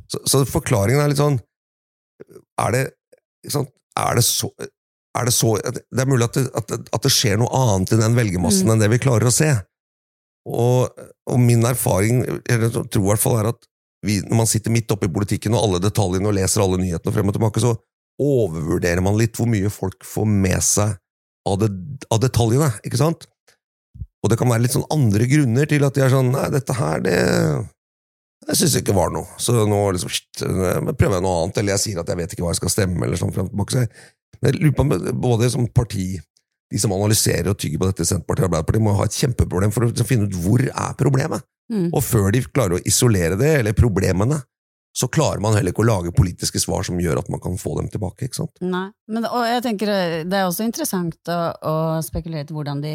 Så, 0.07 0.21
så 0.29 0.43
forklaringen 0.47 1.01
er 1.01 1.09
litt 1.09 1.19
sånn 1.19 1.39
Er 2.61 2.73
det 2.75 2.83
sant, 3.51 3.71
er 3.97 4.19
det 4.19 4.23
så 4.27 4.49
er 5.13 5.27
det, 5.29 5.33
så, 5.35 5.53
det 5.61 6.01
er 6.01 6.09
mulig 6.09 6.25
at 6.25 6.37
det, 6.39 6.47
at, 6.57 6.71
at 6.97 7.03
det 7.05 7.11
skjer 7.13 7.37
noe 7.37 7.51
annet 7.53 7.93
i 7.93 7.99
den 8.01 8.15
velgermassen 8.17 8.65
Mm. 8.65 8.73
enn 8.73 8.81
det 8.81 8.89
vi 8.95 9.01
klarer 9.03 9.29
å 9.29 9.33
se. 9.33 9.51
Og, 10.49 10.89
og 11.29 11.39
min 11.39 11.63
erfaring, 11.69 12.23
eller 12.49 12.65
jeg 12.67 12.87
tror 12.91 13.03
i 13.05 13.09
hvert 13.11 13.21
fall, 13.21 13.37
er 13.39 13.51
at 13.53 13.67
vi, 14.03 14.17
når 14.25 14.39
man 14.41 14.49
sitter 14.49 14.73
midt 14.73 14.91
oppe 14.91 15.07
i 15.07 15.13
politikken 15.13 15.53
og 15.55 15.63
alle 15.63 15.79
detaljene 15.83 16.27
og 16.27 16.35
leser 16.35 16.63
alle 16.65 16.81
nyhetene 16.81 17.13
frem 17.15 17.29
og 17.29 17.37
tilbake, 17.37 17.61
så 17.63 17.75
overvurderer 18.19 19.01
man 19.05 19.15
litt 19.17 19.37
hvor 19.39 19.47
mye 19.49 19.69
folk 19.73 20.03
får 20.05 20.27
med 20.27 20.59
seg 20.65 20.97
av, 21.47 21.55
det, 21.61 21.69
av 22.11 22.19
detaljene, 22.23 22.71
ikke 22.83 22.99
sant? 22.99 23.27
Og 24.23 24.31
det 24.31 24.37
kan 24.39 24.49
være 24.51 24.65
litt 24.65 24.75
sånn 24.75 24.87
andre 24.93 25.27
grunner 25.27 25.67
til 25.69 25.83
at 25.87 25.95
de 25.95 26.03
er 26.05 26.11
sånn 26.13 26.29
Nei, 26.31 26.45
dette 26.53 26.75
her, 26.77 27.01
det 27.03 27.15
Jeg 28.47 28.59
syns 28.59 28.75
ikke 28.79 28.95
var 28.95 29.11
noe. 29.11 29.27
Så 29.39 29.55
nå 29.67 29.79
liksom 29.95 30.11
prøver 30.99 31.17
jeg 31.17 31.23
noe 31.23 31.39
annet, 31.41 31.59
eller 31.59 31.75
jeg 31.75 31.83
sier 31.85 32.03
at 32.03 32.11
jeg 32.11 32.19
vet 32.19 32.35
ikke 32.35 32.43
hva 32.45 32.51
jeg 32.51 32.59
skal 32.61 32.73
stemme, 32.75 33.03
eller 33.05 33.19
sånn 33.19 33.31
frem 33.35 33.47
og 33.47 33.53
tilbake. 33.53 33.87
Jeg, 34.43 34.59
lurer 34.59 34.75
på 34.77 34.85
om 34.85 34.93
både 35.23 35.49
som 35.53 35.67
parti, 35.67 36.07
de 36.73 36.81
som 36.81 36.93
analyserer 36.95 37.51
og 37.51 37.59
tygger 37.59 37.81
på 37.81 37.89
dette, 37.89 38.07
Senterpartiet 38.07 38.45
og 38.45 38.49
Arbeiderpartiet, 38.51 38.85
må 38.85 38.95
ha 38.97 39.07
et 39.07 39.19
kjempeproblem 39.19 39.73
for 39.75 39.85
å 39.85 39.91
liksom 39.91 40.09
finne 40.09 40.29
ut 40.29 40.39
hvor 40.45 40.63
er 40.67 40.97
problemet. 40.99 41.45
Mm. 41.71 41.91
Og 41.93 42.01
før 42.03 42.33
de 42.33 42.43
klarer 42.49 42.77
å 42.77 42.83
isolere 42.89 43.37
det, 43.39 43.53
eller 43.61 43.77
problemene, 43.77 44.41
så 44.93 45.07
klarer 45.09 45.41
man 45.41 45.55
heller 45.57 45.73
ikke 45.73 45.81
å 45.81 45.87
lage 45.87 46.13
politiske 46.13 46.59
svar 46.61 46.85
som 46.85 46.99
gjør 47.01 47.23
at 47.23 47.29
man 47.33 47.41
kan 47.41 47.55
få 47.57 47.73
dem 47.79 47.87
tilbake. 47.89 48.27
ikke 48.27 48.43
sant? 48.43 48.59
Nei, 48.61 48.85
men, 49.09 49.25
og 49.25 49.45
jeg 49.49 49.63
tenker 49.65 49.89
eh, 49.89 50.17
det 50.29 50.37
er 50.37 50.45
også 50.45 50.67
interessant 50.67 51.31
å, 51.33 51.39
å 51.65 51.75
spekulere 52.05 52.45
til 52.45 52.59
hvordan 52.59 52.83
de, 52.83 52.93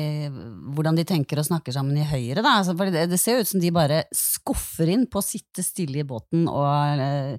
hvordan 0.76 0.98
de 0.98 1.06
tenker 1.08 1.42
og 1.42 1.48
snakker 1.48 1.74
sammen 1.74 1.98
i 1.98 2.06
Høyre. 2.06 2.38
Da. 2.44 2.60
Altså, 2.60 2.76
for 2.78 2.94
det, 2.94 3.08
det 3.10 3.18
ser 3.18 3.38
jo 3.38 3.42
ut 3.42 3.50
som 3.50 3.62
de 3.62 3.74
bare 3.74 4.04
skuffer 4.14 4.94
inn 4.94 5.08
på 5.10 5.18
å 5.18 5.26
sitte 5.26 5.66
stille 5.66 6.04
i 6.04 6.06
båten 6.06 6.46
og 6.46 7.02
eh, 7.02 7.34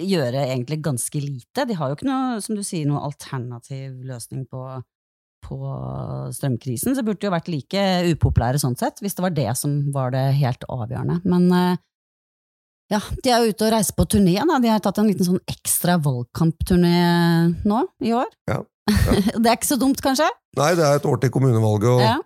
gjøre 0.00 0.46
egentlig 0.48 0.80
ganske 0.84 1.20
lite. 1.22 1.66
De 1.68 1.76
har 1.78 1.90
jo 1.92 1.98
ikke 1.98 2.08
noe, 2.08 2.40
som 2.44 2.56
du 2.58 2.62
sier, 2.66 2.86
noen 2.88 3.02
alternativ 3.06 3.98
løsning 4.08 4.46
på, 4.50 4.62
på 5.46 5.58
strømkrisen, 6.36 6.96
så 6.96 7.04
burde 7.06 7.20
de 7.22 7.28
jo 7.28 7.34
vært 7.34 7.50
like 7.52 7.84
upopulære 8.14 8.60
sånn 8.62 8.76
sett, 8.80 9.00
hvis 9.04 9.16
det 9.18 9.24
var 9.26 9.36
det 9.36 9.48
som 9.60 9.78
var 9.94 10.12
det 10.14 10.24
helt 10.40 10.64
avgjørende. 10.68 11.20
Men 11.28 11.46
eh, 11.56 11.78
ja, 12.90 13.00
de 13.22 13.30
er 13.30 13.44
jo 13.44 13.54
ute 13.54 13.68
og 13.68 13.72
reiser 13.76 13.94
på 13.98 14.08
turné. 14.10 14.34
Da. 14.42 14.58
De 14.62 14.72
har 14.72 14.82
tatt 14.82 14.98
en 14.98 15.06
liten 15.10 15.26
sånn 15.28 15.40
ekstra 15.50 15.94
valgkampturné 16.02 16.96
nå 17.68 17.84
i 18.02 18.12
år. 18.16 18.26
Ja, 18.50 18.60
det 19.40 19.46
er 19.46 19.54
ikke 19.56 19.70
så 19.70 19.78
dumt, 19.78 20.00
kanskje? 20.02 20.26
Nei, 20.58 20.72
det 20.78 20.82
er 20.86 20.98
et 20.98 21.06
år 21.06 21.20
til 21.22 21.30
kommunevalget, 21.30 21.90
og 21.94 22.00
Ja. 22.02 22.16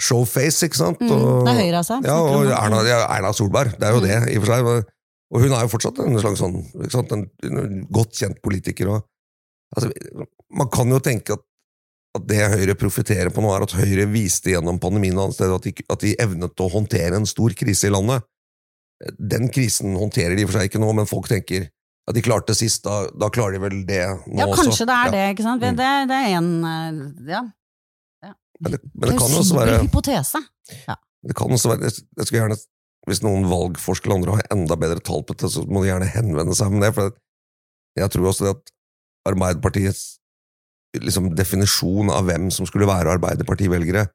showface, 0.00 0.64
ikke 0.64 0.78
sant? 0.78 1.00
Mm, 1.02 1.10
Og, 1.12 1.44
det 1.44 1.52
er 1.52 1.58
Høyre, 1.60 1.80
altså. 1.82 1.98
Ja, 2.06 2.14
og. 2.16 2.46
Erna, 2.48 2.78
Erna 3.04 3.32
Solberg, 3.36 3.74
det 3.78 3.88
er 3.88 3.92
jo 3.92 4.00
det, 4.00 4.16
i 4.32 4.38
og 4.38 4.46
for 4.46 4.54
seg. 4.54 4.91
Og 5.32 5.40
hun 5.40 5.54
er 5.56 5.64
jo 5.64 5.70
fortsatt 5.72 5.98
en 6.04 6.18
slags 6.20 6.42
sånn? 6.42 6.58
En, 7.16 7.24
en 7.48 7.78
godt 7.94 8.18
kjent 8.20 8.40
politiker. 8.44 8.90
Og, 8.92 9.06
altså, 9.76 9.88
man 10.52 10.68
kan 10.72 10.90
jo 10.92 10.98
tenke 11.04 11.36
at, 11.38 11.44
at 12.18 12.26
det 12.28 12.42
Høyre 12.52 12.74
profitterer 12.76 13.30
på 13.32 13.40
nå, 13.40 13.52
er 13.56 13.64
at 13.64 13.72
Høyre 13.78 14.04
viste 14.12 14.52
gjennom 14.52 14.76
pandemien 14.82 15.16
et 15.24 15.32
sted 15.38 15.52
at 15.54 15.64
de, 15.64 15.72
at 15.88 16.04
de 16.04 16.12
evnet 16.20 16.60
å 16.60 16.68
håndtere 16.74 17.16
en 17.16 17.28
stor 17.28 17.54
krise 17.56 17.88
i 17.88 17.94
landet. 17.94 18.26
Den 19.18 19.48
krisen 19.50 19.96
håndterer 19.98 20.36
de 20.36 20.44
for 20.46 20.58
seg 20.58 20.68
ikke 20.68 20.82
nå, 20.82 20.92
men 21.00 21.08
folk 21.10 21.30
tenker 21.32 21.70
at 22.10 22.16
de 22.18 22.22
klarte 22.26 22.50
det 22.52 22.58
sist, 22.58 22.82
da, 22.84 23.06
da 23.14 23.28
klarer 23.32 23.56
de 23.56 23.62
vel 23.62 23.80
det 23.88 24.02
nå 24.26 24.40
Ja, 24.42 24.46
også. 24.50 24.64
kanskje 24.66 24.86
det 24.90 24.94
er 24.98 25.06
Ja. 25.08 25.12
det, 25.14 25.24
ikke 25.36 25.44
sant? 25.46 25.62
Mm. 25.62 25.76
Det, 25.78 25.90
det 26.10 26.18
er 26.18 26.32
en 26.36 26.48
ja. 27.30 27.42
ja, 28.26 28.32
Men 28.60 28.74
det, 28.74 28.80
men 28.92 29.08
det 29.08 29.18
kan 29.22 29.36
også 29.40 29.56
være 29.58 29.76
hypotese. 29.86 30.42
Det 31.22 31.36
kan 31.38 31.54
også 31.56 31.70
være, 31.72 31.90
jeg 31.94 32.26
skulle 32.26 32.40
gjerne, 32.42 32.58
Hvis 33.08 33.22
noen 33.24 33.48
valgforskere 33.50 34.12
eller 34.12 34.20
andre 34.20 34.38
har 34.38 34.54
enda 34.54 34.78
bedre 34.78 35.02
tall 35.02 35.24
på 35.26 35.34
dette, 35.34 35.50
så 35.50 35.64
må 35.66 35.82
de 35.82 35.90
gjerne 35.90 36.10
henvende 36.12 36.54
seg 36.54 36.70
med 36.70 36.86
det. 36.86 36.92
for 36.94 37.14
Jeg 37.98 38.14
tror 38.14 38.28
også 38.30 38.46
det 38.46 38.56
at 38.56 38.74
Arbeiderpartiets 39.32 40.02
liksom, 41.00 41.32
definisjon 41.38 42.10
av 42.14 42.26
hvem 42.28 42.50
som 42.54 42.66
skulle 42.68 42.88
være 42.90 43.14
Arbeiderpartivelgere 43.16 44.06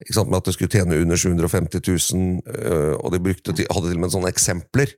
ikke 0.00 0.16
sant, 0.16 0.30
med 0.32 0.40
At 0.40 0.48
det 0.48 0.54
skulle 0.56 0.72
tjene 0.72 0.96
under 0.96 1.18
750 1.20 1.82
000, 1.84 2.42
øh, 2.48 2.94
og 2.96 3.12
de 3.12 3.20
brukte 3.20 3.52
hadde 3.52 3.90
til 3.90 3.98
og 3.98 4.00
med 4.00 4.12
sånne 4.14 4.30
eksempler. 4.32 4.94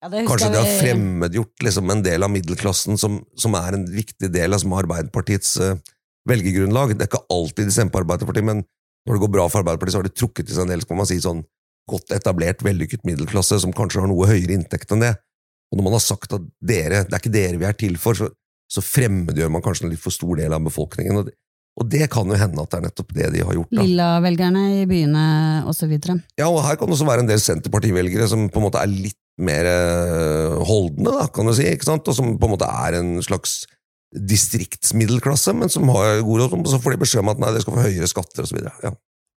Ja, 0.00 0.08
det 0.12 0.26
Kanskje 0.28 0.50
de 0.52 0.60
har 0.60 0.74
fremmedgjort 0.80 1.64
liksom, 1.64 1.92
en 1.92 2.02
del 2.04 2.24
av 2.24 2.32
middelklassen 2.32 3.00
som, 3.00 3.22
som 3.36 3.56
er 3.56 3.76
en 3.76 3.86
viktig 3.88 4.28
del 4.32 4.56
av 4.56 4.60
som 4.62 4.76
Arbeiderpartiets 4.76 5.54
uh, 5.60 5.72
velgergrunnlag. 6.28 6.94
Det 6.94 7.04
er 7.04 7.10
ikke 7.10 7.26
alltid 7.32 7.68
de 7.68 7.74
stemmer 7.74 7.94
på 7.96 8.02
Arbeiderpartiet, 8.04 8.48
men 8.48 8.62
når 9.08 9.16
det 9.16 9.22
går 9.24 9.32
bra 9.38 9.48
for 9.48 9.60
Arbeiderpartiet, 9.60 9.96
så 9.96 10.02
har 10.02 10.08
de 10.08 10.16
trukket 10.16 10.48
til 10.48 10.56
seg 10.56 10.68
en 10.68 10.72
del 10.74 10.84
skal 10.84 11.00
man 11.00 11.08
si, 11.08 11.18
sånn 11.24 11.42
godt 11.90 12.14
etablert, 12.16 12.64
vellykket 12.66 13.06
middelklasse 13.08 13.60
som 13.62 13.74
kanskje 13.76 14.04
har 14.04 14.10
noe 14.10 14.28
høyere 14.30 14.56
inntekt 14.56 14.94
enn 14.94 15.04
det. 15.04 15.14
Og 15.70 15.78
når 15.78 15.86
man 15.86 15.96
har 15.96 16.04
sagt 16.04 16.34
at 16.34 16.46
dere, 16.58 17.04
det 17.06 17.14
er 17.14 17.22
ikke 17.22 17.34
dere 17.34 17.60
vi 17.60 17.68
er 17.68 17.76
til 17.78 17.98
for, 18.00 18.18
så, 18.18 18.30
så 18.70 18.82
fremmedgjør 18.82 19.52
man 19.54 19.62
kanskje 19.64 19.86
en 19.86 19.94
litt 19.94 20.02
for 20.02 20.14
stor 20.14 20.40
del 20.40 20.54
av 20.56 20.64
befolkningen. 20.66 21.20
Og 21.20 21.28
det, 21.28 21.36
og 21.80 21.88
det 21.88 22.10
kan 22.12 22.28
jo 22.28 22.36
hende 22.36 22.60
at 22.60 22.72
det 22.72 22.78
er 22.80 22.86
nettopp 22.88 23.12
det 23.16 23.28
de 23.36 23.42
har 23.46 23.56
gjort. 23.56 23.74
Lilla-velgerne 23.78 24.64
i 24.80 24.86
byene, 24.90 25.24
videre. 25.88 26.18
Ja, 26.40 26.50
og 26.50 26.62
her 26.66 26.76
kan 26.76 26.90
det 26.90 26.96
også 26.98 27.08
være 27.08 27.24
en 27.24 27.30
del 27.30 27.42
Senterparti-velgere 27.42 28.26
som 28.28 28.48
på 28.50 28.60
en 28.60 28.66
måte 28.66 28.82
er 28.82 28.90
litt 28.90 29.16
mer 29.40 29.64
eh, 29.64 30.56
holdne, 30.68 31.14
da, 31.14 31.28
kan 31.32 31.48
du 31.48 31.54
si, 31.56 31.64
ikke 31.70 31.88
sant? 31.88 32.08
og 32.10 32.16
som 32.16 32.34
på 32.36 32.48
en 32.48 32.52
måte 32.52 32.68
er 32.68 32.98
en 32.98 33.14
slags 33.24 33.62
distriktsmiddelklasse, 34.10 35.54
men 35.56 35.70
som 35.72 35.88
har 35.94 36.20
god 36.26 36.42
råd, 36.42 36.58
og 36.58 36.68
så 36.72 36.80
får 36.82 36.96
de 36.96 37.00
beskjed 37.04 37.22
om 37.22 37.30
at 37.32 37.40
nei, 37.40 37.52
dere 37.54 37.62
skal 37.64 37.76
få 37.76 37.86
høyere 37.86 38.10
skatter 38.10 38.44
osv. 38.44 38.58
Ja. 38.82 38.92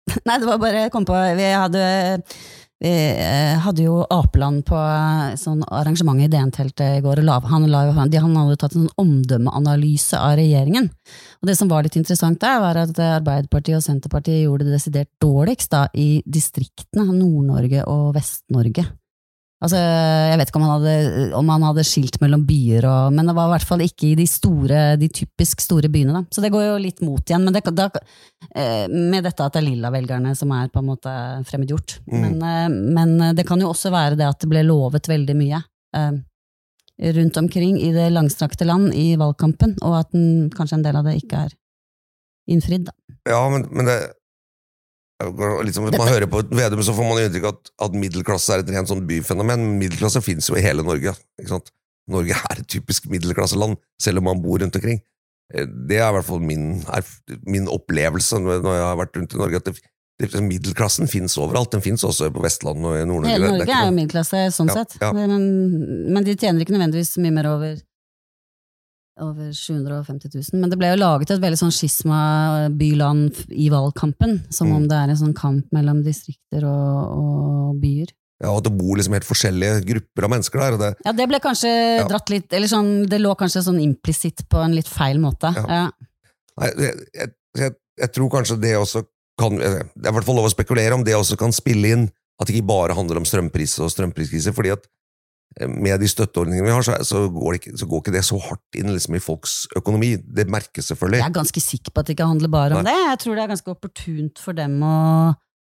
Nei, 0.26 0.40
det 0.40 0.48
var 0.48 0.58
bare 0.62 0.86
jeg 0.86 0.92
kom 0.94 1.06
på 1.06 1.16
Vi 1.38 1.46
hadde, 1.52 1.82
vi 2.80 2.90
eh, 2.90 3.56
hadde 3.60 3.84
jo 3.84 4.00
Apeland 4.10 4.64
på 4.68 4.78
eh, 4.78 5.34
sånn 5.40 5.62
arrangement 5.68 6.22
i 6.24 6.28
DN-teltet 6.32 6.98
i 6.98 7.02
går. 7.04 7.22
Og 7.22 7.50
han, 7.50 7.68
han 7.70 8.38
hadde 8.40 8.58
tatt 8.60 8.76
en 8.76 8.86
sånn 8.86 9.02
omdømmeanalyse 9.04 10.20
av 10.20 10.38
regjeringen. 10.40 10.88
Og 11.40 11.50
det 11.50 11.58
som 11.58 11.70
var 11.70 11.86
litt 11.86 11.98
interessant 12.00 12.40
der, 12.42 12.62
var 12.62 12.80
at 12.80 13.02
Arbeiderpartiet 13.10 13.78
og 13.78 13.84
Senterpartiet 13.86 14.44
gjorde 14.46 14.68
det 14.68 14.78
desidert 14.78 15.12
dårligst 15.22 15.74
da, 15.76 15.86
i 15.94 16.24
distriktene, 16.26 17.10
Nord-Norge 17.12 17.84
og 17.90 18.14
Vest-Norge. 18.16 18.88
Altså, 19.60 19.76
jeg 19.76 20.38
vet 20.40 20.48
ikke 20.48 20.56
om 20.56 20.64
han, 20.64 20.72
hadde, 20.78 21.24
om 21.36 21.50
han 21.52 21.64
hadde 21.68 21.82
skilt 21.84 22.16
mellom 22.22 22.46
byer, 22.48 22.86
og, 22.88 23.12
men 23.12 23.28
det 23.28 23.34
var 23.36 23.50
i 23.50 23.52
hvert 23.52 23.68
fall 23.68 23.82
ikke 23.84 24.06
i 24.08 24.14
de 24.16 24.24
store, 24.30 24.84
de 24.96 25.10
typisk 25.12 25.60
store 25.60 25.90
byene. 25.92 26.14
Da. 26.16 26.22
Så 26.32 26.40
det 26.40 26.52
går 26.54 26.64
jo 26.64 26.78
litt 26.80 27.02
mot 27.04 27.20
igjen. 27.20 27.44
Men 27.44 27.52
det, 27.52 27.62
da, 27.76 27.90
eh, 28.54 28.86
med 28.88 29.28
dette 29.28 29.44
at 29.44 29.58
det 29.58 29.60
er 29.60 29.66
lilla-velgerne 29.66 30.32
som 30.38 30.54
er 30.56 30.72
på 30.72 30.80
en 30.80 30.88
måte 30.88 31.12
fremmedgjort. 31.50 31.98
Mm. 32.08 32.22
Men, 32.22 32.40
eh, 32.40 32.78
men 32.96 33.36
det 33.36 33.44
kan 33.48 33.60
jo 33.60 33.68
også 33.74 33.92
være 33.92 34.16
det 34.16 34.30
at 34.30 34.40
det 34.40 34.48
ble 34.48 34.64
lovet 34.64 35.10
veldig 35.12 35.36
mye 35.36 35.60
eh, 35.60 36.16
rundt 37.20 37.42
omkring 37.42 37.76
i 37.84 37.92
det 37.92 38.08
langstrakte 38.14 38.64
land 38.64 38.94
i 38.96 39.10
valgkampen, 39.20 39.76
og 39.84 39.98
at 40.00 40.16
den, 40.16 40.48
kanskje 40.56 40.80
en 40.80 40.88
del 40.88 41.02
av 41.02 41.04
det 41.08 41.18
ikke 41.20 41.44
er 41.50 41.52
innfridd. 42.48 42.88
Da. 42.88 42.96
Ja, 43.28 43.44
men, 43.52 43.68
men 43.76 43.92
det 43.92 44.00
liksom, 45.66 45.90
man 45.90 46.08
hører 46.08 46.26
på 46.30 46.40
Vedum, 46.48 46.82
så 46.86 46.94
får 46.96 47.06
man 47.08 47.20
inntrykk 47.22 47.46
av 47.48 47.54
at, 47.58 47.70
at 47.86 47.98
middelklasse 47.98 48.54
er 48.54 48.64
et 48.64 48.72
rent 48.72 48.88
sånn 48.90 49.04
byfenomen. 49.08 49.60
Men 49.66 49.78
middelklasse 49.82 50.22
finnes 50.24 50.48
jo 50.50 50.56
i 50.58 50.64
hele 50.64 50.84
Norge. 50.86 51.14
Norge 52.10 52.34
er 52.50 52.62
et 52.62 52.68
typisk 52.70 53.06
middelklasseland, 53.12 53.78
selv 54.02 54.22
om 54.22 54.28
man 54.30 54.40
bor 54.42 54.58
rundt 54.62 54.76
omkring. 54.80 55.00
Eh, 55.54 55.66
Det 55.66 56.00
er 56.00 56.08
i 56.08 56.16
hvert 56.16 56.26
fall 56.26 56.40
min, 56.42 56.82
min 57.46 57.68
opplevelse 57.70 58.40
når 58.40 58.60
jeg 58.64 58.86
har 58.88 59.00
vært 59.02 59.20
rundt 59.20 59.36
i 59.36 59.40
Norge. 59.42 59.60
at 59.60 59.68
det, 59.70 59.76
det, 60.20 60.42
Middelklassen 60.44 61.08
finnes 61.08 61.36
overalt. 61.40 61.70
Den 61.72 61.84
finnes 61.84 62.04
også 62.04 62.30
på 62.34 62.42
Vestlandet 62.44 62.84
og 62.84 62.96
i 62.98 63.04
Nord-Norge. 63.08 63.36
Hele 63.36 63.52
Norge 63.58 63.76
er 63.76 63.86
jo 63.86 63.94
middelklasse 63.96 64.42
sånn 64.56 64.72
Ja, 64.72 64.80
sett, 64.82 64.98
ja. 65.00 65.12
Men, 65.16 65.36
men 66.12 66.26
de 66.26 66.34
tjener 66.36 66.64
ikke 66.64 66.74
nødvendigvis 66.76 67.14
mye 67.22 67.36
mer 67.38 67.48
over 67.52 67.78
over 69.22 69.50
750 69.54 70.30
000. 70.34 70.60
Men 70.60 70.70
det 70.72 70.78
ble 70.80 70.90
jo 70.92 71.00
laget 71.00 71.30
et 71.34 71.42
veldig 71.42 71.58
sånn 71.60 71.74
skisma 71.74 72.68
byland 72.76 73.44
i 73.52 73.68
valgkampen, 73.72 74.40
som 74.52 74.68
Mm. 74.70 74.76
om 74.76 74.88
det 74.88 74.96
er 74.96 75.10
en 75.10 75.16
sånn 75.20 75.34
kamp 75.36 75.66
mellom 75.72 76.02
distrikter 76.04 76.64
og, 76.64 77.18
og 77.20 77.80
byer. 77.82 78.12
Ja, 78.40 78.54
at 78.56 78.64
det 78.64 78.72
bor 78.72 78.96
liksom 78.96 79.12
helt 79.12 79.28
forskjellige 79.28 79.82
grupper 79.84 80.24
av 80.24 80.30
mennesker 80.32 80.58
der. 80.62 80.72
Og 80.72 80.80
det, 80.80 80.90
Ja, 81.04 81.12
det 81.12 81.28
ble 81.28 81.40
kanskje 81.44 81.72
Ja. 82.00 82.06
dratt 82.08 82.30
litt 82.30 82.52
Eller 82.52 82.66
sånn, 82.68 83.06
det 83.08 83.20
lå 83.20 83.34
kanskje 83.36 83.62
sånn 83.66 83.80
implisitt 83.82 84.48
på 84.48 84.62
en 84.64 84.74
litt 84.74 84.88
feil 84.88 85.18
måte. 85.20 85.52
Ja. 85.54 85.90
Nei, 86.60 86.70
jeg, 86.78 86.94
jeg, 87.14 87.74
jeg, 87.98 88.12
tror 88.12 88.30
kanskje 88.30 88.60
det 88.60 88.76
også 88.76 89.04
kan 89.38 89.56
Det 89.56 89.66
er 90.04 90.10
i 90.10 90.12
hvert 90.12 90.24
fall 90.24 90.36
lov 90.36 90.48
å 90.48 90.52
spekulere 90.52 90.94
om 90.94 91.04
det 91.04 91.14
også 91.16 91.36
kan 91.38 91.52
spille 91.52 91.92
inn 91.92 92.08
at 92.40 92.46
det 92.48 92.56
ikke 92.56 92.66
bare 92.72 92.94
handler 92.96 93.18
om 93.20 93.24
strømpris 93.28 93.78
og 93.84 93.90
strømpriskrise, 93.92 94.52
fordi 94.56 94.70
at 94.72 94.80
eh, 94.84 94.90
med 95.58 95.98
de 96.00 96.08
støtteordningene 96.08 96.68
vi 96.68 96.72
har, 96.72 96.84
så, 96.86 96.94
så, 97.06 97.24
går, 97.32 97.52
det 97.52 97.60
ikke, 97.60 97.72
så 97.80 97.88
går 97.90 98.02
ikke 98.04 98.14
det 98.14 98.22
så 98.26 98.38
hardt 98.44 98.78
inn 98.78 98.92
liksom, 98.94 99.16
i 99.18 99.22
folks 99.22 99.54
økonomi. 99.76 100.12
Det 100.22 100.46
merkes 100.50 100.92
selvfølgelig. 100.92 101.20
Jeg 101.20 101.26
er 101.26 101.36
ganske 101.40 101.62
sikker 101.64 101.92
på 101.92 102.02
at 102.02 102.08
det 102.08 102.16
ikke 102.16 102.30
handler 102.30 102.52
bare 102.52 102.78
om 102.78 102.86
Nei. 102.86 102.92
det. 102.92 103.08
Jeg 103.08 103.20
tror 103.24 103.36
det 103.36 103.42
er 103.42 103.52
ganske 103.54 103.74
opportunt 103.74 104.42
for 104.42 104.56
dem 104.56 104.78
å, 104.86 105.00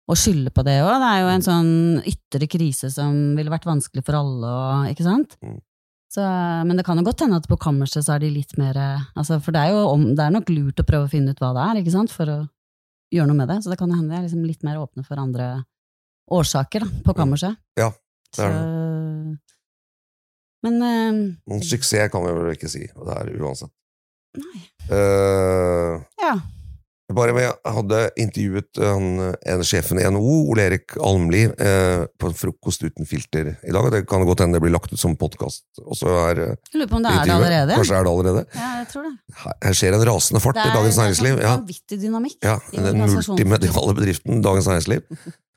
å 0.09 0.17
skylde 0.19 0.55
på 0.57 0.65
det 0.67 0.79
òg. 0.87 0.95
Det 1.03 1.11
er 1.11 1.21
jo 1.21 1.31
en 1.35 1.47
sånn 1.47 1.71
ytre 2.15 2.49
krise 2.51 2.91
som 2.95 3.21
ville 3.37 3.53
vært 3.53 3.69
vanskelig 3.69 4.07
for 4.07 4.19
alle, 4.23 4.57
og, 4.57 4.89
ikke 4.95 5.07
sant? 5.07 5.37
Mm. 5.45 5.61
Så, 6.15 6.25
men 6.69 6.79
det 6.79 6.87
kan 6.87 6.99
jo 7.01 7.05
godt 7.07 7.25
hende 7.25 7.41
at 7.43 7.51
på 7.51 7.59
kammerset 7.59 8.07
så 8.07 8.15
er 8.15 8.23
de 8.23 8.29
litt 8.31 8.53
mer 8.55 8.77
altså, 8.79 9.41
For 9.43 9.51
det 9.51 9.65
er 9.65 9.73
jo 9.75 9.81
om, 9.91 10.05
det 10.15 10.23
er 10.23 10.31
nok 10.31 10.53
lurt 10.53 10.79
å 10.79 10.87
prøve 10.87 11.09
å 11.09 11.11
finne 11.11 11.35
ut 11.35 11.41
hva 11.43 11.51
det 11.57 11.65
er, 11.65 11.81
ikke 11.81 11.95
sant? 11.97 12.15
For 12.15 12.31
å 12.31 12.37
gjøre 13.15 13.31
noe 13.31 13.41
med 13.41 13.51
det. 13.51 13.61
Så 13.65 13.73
det 13.73 13.79
kan 13.81 13.93
hende 13.93 14.13
de 14.13 14.21
er 14.21 14.27
liksom 14.29 14.45
litt 14.47 14.65
mer 14.67 14.81
åpne 14.81 15.05
for 15.07 15.21
andre 15.21 15.49
årsaker 16.33 16.87
da, 16.87 16.91
på 17.05 17.17
kammerset. 17.19 17.59
Ja, 17.79 17.91
det 18.35 18.47
er 18.47 18.55
Så, 18.55 18.63
men 20.65 20.81
uh, 20.81 21.61
suksess 21.63 22.11
kan 22.13 22.25
vi 22.25 22.35
vel 22.35 22.55
ikke 22.57 22.73
si, 22.73 22.87
og 22.97 23.09
det 23.09 23.21
er 23.21 23.33
uansett. 23.39 23.73
Nei. 24.35 24.65
Uh, 24.91 26.01
ja. 26.19 26.33
bare 27.15 27.35
Jeg 27.39 27.75
hadde 27.77 28.01
intervjuet 28.19 28.81
en, 28.83 29.05
en 29.53 29.63
sjefen 29.67 30.01
i 30.03 30.07
NHO, 30.11 30.39
Ole 30.51 30.65
Erik 30.67 30.97
Almli, 30.99 31.45
eh, 31.47 32.03
på 32.19 32.31
en 32.31 32.35
frokost 32.35 32.83
uten 32.83 33.07
filter 33.07 33.53
i 33.63 33.75
dag. 33.77 33.87
Det 33.95 34.01
kan 34.11 34.25
godt 34.27 34.43
hende 34.43 34.59
det 34.59 34.65
blir 34.65 34.75
lagt 34.75 34.91
ut 34.91 34.99
som 34.99 35.15
podkast. 35.21 35.63
Er 35.79 36.43
eh, 36.49 36.75
lurer 36.75 36.91
på 36.91 36.99
om 36.99 37.07
det 37.07 37.13
er 37.13 37.31
det 37.31 37.37
allerede? 37.37 37.79
Kanskje 37.79 38.01
er 38.01 38.09
det 38.09 38.15
allerede. 38.17 38.45
Ja, 38.57 38.73
jeg 38.81 38.91
tror 38.91 39.07
det. 39.07 39.15
Her, 39.45 39.79
skjer 39.79 39.99
en 40.01 40.07
rasende 40.11 40.43
fart 40.43 40.59
er, 40.59 40.73
i 40.73 40.77
Dagens 40.81 40.97
det 40.97 40.99
er 40.99 41.05
Næringsliv. 41.05 41.37
sånn 41.37 41.47
Ja, 41.47 41.55
vanvittig 41.61 42.01
dynamikk. 42.03 42.39
ja, 42.43 42.59
Den 42.75 43.05
multimediale 43.05 43.99
bedriften 44.01 44.45
Dagens 44.49 44.73
Næringsliv. 44.73 45.07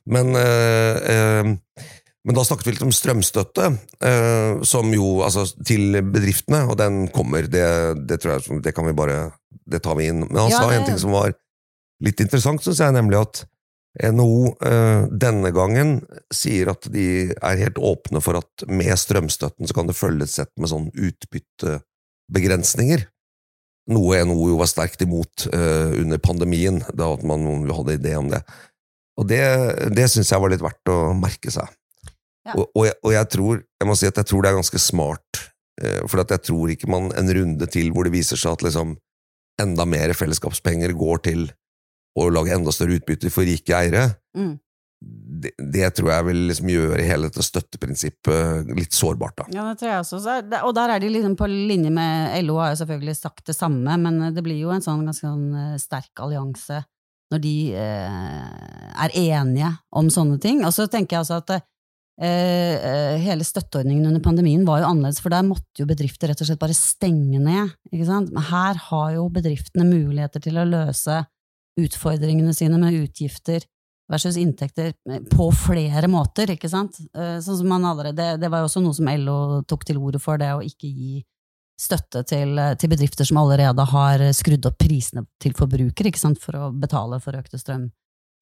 Men, 0.08 0.36
eh, 0.39 0.96
eh, 1.15 1.56
men 2.28 2.36
da 2.36 2.44
snakket 2.44 2.68
vi 2.68 2.74
litt 2.76 2.84
om 2.84 2.92
strømstøtte, 2.92 3.70
eh, 4.04 4.60
som 4.68 4.92
jo, 4.92 5.24
altså 5.24 5.46
til 5.63 5.96
bedriftene, 6.04 6.66
og 6.68 6.76
den 6.76 7.08
kommer. 7.16 7.48
Det, 7.48 7.63
det 8.04 8.20
tror 8.20 8.36
jeg 8.36 8.60
det 8.66 8.74
kan 8.76 8.84
vi 8.90 8.98
bare 8.98 9.32
Det 9.68 9.80
tar 9.84 9.96
vi 9.96 10.08
inn. 10.12 10.26
Men 10.28 10.38
han 10.44 10.52
Ja, 10.52 10.60
sa 10.60 10.74
en 10.76 10.86
ting 10.88 11.00
som 11.00 11.12
var 11.16 11.32
litt 12.04 12.20
interessant, 12.20 12.63
syns 12.63 12.80
jeg, 12.84 12.94
nemlig 12.96 13.18
at 13.22 13.46
NHO 14.12 14.56
eh, 14.60 15.08
denne 15.10 15.52
gangen 15.56 16.06
sier 16.34 16.70
at 16.72 16.88
de 16.92 17.32
er 17.32 17.58
helt 17.63 17.78
åpne 17.80 18.22
for 18.22 18.34
at 18.42 18.63
med 18.68 18.98
strømstøtten 19.00 19.68
så 19.68 19.74
kan 19.74 19.88
det 19.88 19.96
følges 19.98 20.36
sett 20.38 20.52
med 20.60 20.70
sånn 20.72 20.92
utbyttebegrensninger. 20.94 23.08
Noe 23.96 24.26
NHO 24.28 24.50
jo 24.52 24.58
var 24.60 24.68
sterkt 24.68 25.02
imot 25.08 25.48
eh, 25.48 25.92
under 26.04 26.18
pandemien, 26.20 26.84
da 26.92 27.13
at 27.16 27.24
man 27.24 27.70
hadde 27.72 27.96
idé 28.02 28.20
om 28.20 28.28
det. 28.36 28.44
Og 29.18 29.28
det, 29.32 29.44
det 29.96 30.12
syns 30.12 30.32
jeg 30.36 30.42
var 30.44 30.50
litt 30.52 30.63
verdt 30.63 30.88
å 30.92 31.16
merke 31.18 31.52
seg. 31.56 31.68
Ja. 32.48 32.56
Og, 32.56 32.70
og, 32.74 32.86
jeg, 32.88 32.96
og 33.04 33.12
jeg 33.14 33.30
tror 33.36 33.62
jeg 33.62 33.88
må 33.90 33.96
si 34.00 34.08
at 34.10 34.18
jeg 34.22 34.30
tror 34.32 34.42
det 34.46 34.50
er 34.54 34.60
ganske 34.62 34.80
smart 34.82 35.44
Eh, 35.78 36.04
For 36.10 36.24
at 36.24 36.32
jeg 36.34 36.46
tror 36.50 36.72
ikke 36.74 36.90
man 36.90 37.12
en 37.18 37.32
runde 37.38 37.68
til 37.70 37.92
hvor 37.94 38.08
det 38.08 38.16
viser 38.16 38.40
seg 38.40 38.58
at 38.58 38.64
liksom 38.66 38.96
enda 39.62 39.86
mer 39.90 40.14
fellesskapspenger 40.18 40.94
går 40.98 41.22
til 41.30 41.44
å 42.18 42.30
lage 42.34 42.54
enda 42.56 42.74
større 42.74 42.98
utbytte 42.98 43.30
for 43.34 43.46
rike 43.46 43.74
eiere, 43.78 44.16
Mm. 44.38 44.56
det, 45.02 45.52
det 45.74 45.88
tror 45.94 46.10
jeg 46.12 46.26
vil 46.26 46.40
liksom 46.50 46.70
gjøre 46.70 47.06
hele 47.06 47.30
dette 47.30 47.46
støtteprinsippet 47.46 48.70
litt 48.78 48.94
sårbart. 48.94 49.36
da. 49.38 49.46
Ja, 49.54 49.68
det 49.70 49.80
tror 49.80 49.92
jeg 49.92 50.00
også. 50.02 50.20
Så 50.22 50.64
og 50.66 50.74
der 50.74 50.90
er 50.96 51.00
de 51.00 51.10
liksom 51.14 51.36
på 51.38 51.46
linje 51.50 51.92
med 51.94 52.44
LO 52.46 52.58
har 52.58 52.74
jo 52.74 52.82
selvfølgelig 52.82 53.16
sagt 53.18 53.46
det 53.46 53.56
samme, 53.56 53.98
men 54.02 54.34
det 54.34 54.44
blir 54.46 54.58
jo 54.58 54.74
en 54.74 54.82
sånn 54.82 55.06
ganske 55.06 55.26
sånn 55.30 55.54
eh, 55.54 55.78
sterk 55.78 56.22
allianse 56.26 56.84
når 57.32 57.42
de 57.44 57.56
eh, 57.78 58.94
er 59.06 59.14
enige 59.14 59.72
om 59.92 60.10
sånne 60.10 60.40
ting. 60.42 60.66
Og 60.66 60.74
så 60.74 60.88
tenker 60.90 61.18
jeg 61.18 61.26
altså 61.26 61.42
at 61.44 61.62
eh, 62.21 62.75
eh, 62.75 63.15
hele 63.23 63.45
støtteordningen 63.45 64.10
under 64.10 64.23
pandemien 64.23 64.65
var 64.67 64.82
jo 64.82 64.89
annerledes, 64.91 65.21
for 65.23 65.34
der 65.34 65.45
måtte 65.47 65.82
jo 65.82 65.88
bedrifter 65.89 66.32
rett 66.32 66.41
og 66.41 66.49
slett 66.49 66.62
bare 66.62 66.77
stenge 66.77 67.39
ned. 67.39 67.73
Men 67.91 68.45
her 68.49 68.84
har 68.89 69.15
jo 69.15 69.30
bedriftene 69.34 69.88
muligheter 69.88 70.43
til 70.43 70.58
å 70.58 70.67
løse 70.67 71.23
utfordringene 71.77 72.53
sine 72.58 72.80
med 72.82 72.97
utgifter 72.97 73.65
versus 74.12 74.38
inntekter 74.38 74.93
eh, 75.10 75.23
på 75.32 75.49
flere 75.51 76.08
måter, 76.12 76.53
ikke 76.56 76.69
sant? 76.71 76.99
Eh, 77.13 77.38
Sånn 77.43 77.62
som 77.62 77.71
man 77.71 77.86
allerede, 77.86 78.17
det, 78.19 78.43
det 78.43 78.51
var 78.51 78.63
jo 78.63 78.69
også 78.69 78.84
noe 78.84 78.95
som 78.97 79.10
LO 79.12 79.63
tok 79.67 79.86
til 79.88 79.99
orde 79.99 80.21
for, 80.23 80.39
det 80.41 80.53
å 80.56 80.63
ikke 80.63 80.89
gi 80.89 81.21
støtte 81.77 82.23
til, 82.25 82.56
eh, 82.58 82.73
til 82.80 82.91
bedrifter 82.93 83.27
som 83.27 83.41
allerede 83.43 83.86
har 83.91 84.23
skrudd 84.34 84.65
opp 84.69 84.80
prisene 84.82 85.27
til 85.43 85.56
forbruker, 85.58 86.12
for 86.41 86.60
å 86.60 86.71
betale 86.73 87.19
for 87.23 87.38
økte 87.38 87.60
strøm, 87.62 87.89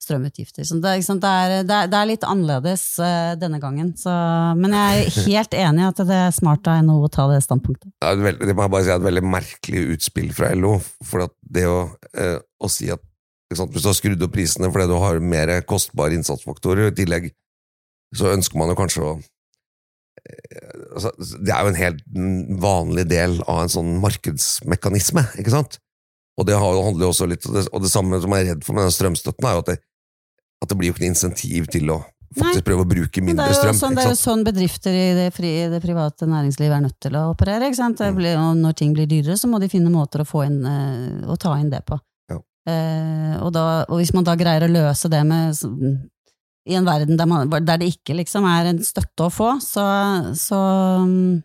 strømutgifter. 0.04 0.66
Så 0.68 0.78
det, 0.84 0.94
det, 1.08 1.32
er, 1.32 1.56
det, 1.66 1.78
er, 1.78 1.90
det 1.92 2.02
litt 2.10 2.26
annerledes 2.28 2.84
eh, 3.02 3.34
denne 3.40 3.60
gangen, 3.64 3.94
så, 4.00 4.14
men 4.60 4.76
jeg 4.76 5.06
er 5.06 5.20
helt 5.30 5.58
enig 5.58 5.84
i 5.84 5.88
at 5.88 6.04
det 6.04 6.20
er 6.28 6.36
smart 6.36 6.68
av 6.72 6.84
NHO 6.86 7.08
å 7.08 7.12
ta 7.12 7.28
det 7.32 7.42
standpunktet. 7.46 7.94
Det 7.94 8.10
er 8.10 8.20
et 8.20 8.26
veldig, 8.28 8.50
det 8.50 8.58
må 8.58 8.66
jeg 8.66 8.76
bare 8.76 8.88
si 8.88 8.94
er 8.94 9.02
et 9.02 9.10
veldig 9.10 9.26
merkelig 9.36 9.84
utspill 9.96 10.32
fra 10.36 10.52
LO. 10.58 10.76
For 11.06 11.28
det 11.58 11.68
å, 11.70 11.80
eh, 12.14 12.38
å 12.40 12.72
si 12.72 12.92
at 12.94 13.04
sant, 13.56 13.72
hvis 13.72 13.86
du 13.86 13.92
har 13.92 13.98
skrudd 13.98 14.26
opp 14.26 14.36
prisene 14.36 14.72
fordi 14.74 14.90
du 14.90 14.98
har 15.00 15.22
mer 15.24 15.54
kostbare 15.70 16.18
innsatsfaktorer, 16.18 16.92
i 16.92 16.98
tillegg 16.98 17.32
så 18.16 18.32
ønsker 18.34 18.60
man 18.60 18.72
jo 18.72 18.78
kanskje 18.80 19.06
å 19.06 19.14
eh, 19.16 20.76
altså, 20.96 21.12
Det 21.20 21.54
er 21.54 21.64
jo 21.64 21.72
en 21.72 21.80
helt 21.80 22.06
vanlig 22.62 23.08
del 23.12 23.40
av 23.46 23.64
en 23.64 23.72
sånn 23.72 23.96
markedsmekanisme, 24.04 25.28
ikke 25.42 25.54
sant? 25.54 25.80
Og 26.36 26.48
det 26.48 26.58
handler 26.60 27.06
jo 27.06 27.12
også 27.14 27.28
litt 27.32 27.46
Og 27.48 27.54
det, 27.56 27.62
og 27.72 27.84
det 27.86 27.92
samme 27.92 28.18
som 28.20 28.34
jeg 28.36 28.44
er 28.44 28.50
redd 28.54 28.66
for 28.68 28.76
med 28.76 28.88
den 28.88 28.96
strømstøtten, 28.96 29.48
er 29.48 29.56
jo 29.56 29.64
at 29.64 29.72
det, 29.72 29.78
at 30.64 30.72
det 30.72 30.78
blir 30.80 30.92
jo 30.92 30.96
ikke 30.96 31.06
noe 31.06 31.14
insentiv 31.14 31.70
til 31.72 31.94
å 31.94 32.02
faktisk 32.36 32.66
prøve 32.68 32.84
å 32.84 32.90
bruke 32.90 33.22
mindre 33.24 33.48
strøm. 33.56 33.78
sånn, 33.78 33.96
det 33.96 34.04
er 34.04 34.12
jo 34.12 34.18
sånn 34.20 34.44
bedrifter 34.44 34.96
i 34.96 35.06
det, 35.16 35.28
fri, 35.36 35.52
det 35.72 35.80
private 35.84 36.28
næringslivet 36.28 36.78
er 36.78 36.84
nødt 36.84 36.98
til 37.04 37.16
å 37.16 37.30
operere. 37.32 37.70
Mm. 37.72 38.18
blir, 38.18 38.42
når 38.60 38.76
ting 38.76 38.92
blir 38.96 39.08
dyrere, 39.08 39.38
så 39.40 39.48
må 39.52 39.62
de 39.64 39.70
finne 39.72 39.94
måter 39.94 40.24
å, 40.24 40.28
få 40.28 40.44
inn, 40.48 40.60
eh, 40.68 41.24
å 41.32 41.38
ta 41.40 41.56
inn 41.60 41.72
det 41.72 41.86
på. 41.88 42.00
Ja. 42.32 42.42
Eh, 42.72 43.38
og, 43.40 43.54
da, 43.56 43.86
og 43.88 44.02
hvis 44.02 44.14
man 44.16 44.28
da 44.28 44.36
greier 44.40 44.68
å 44.68 44.72
løse 44.72 45.12
det 45.12 45.24
med 45.28 45.56
i 46.66 46.76
en 46.76 46.88
verden 46.88 47.18
der, 47.18 47.30
man, 47.30 47.50
der 47.50 47.82
det 47.82 47.92
ikke 47.94 48.18
liksom 48.18 48.48
er 48.50 48.72
en 48.72 48.84
støtte 48.84 49.28
å 49.28 49.34
få, 49.34 49.52
så, 49.62 49.86
så, 50.36 50.62
mm, 51.06 51.44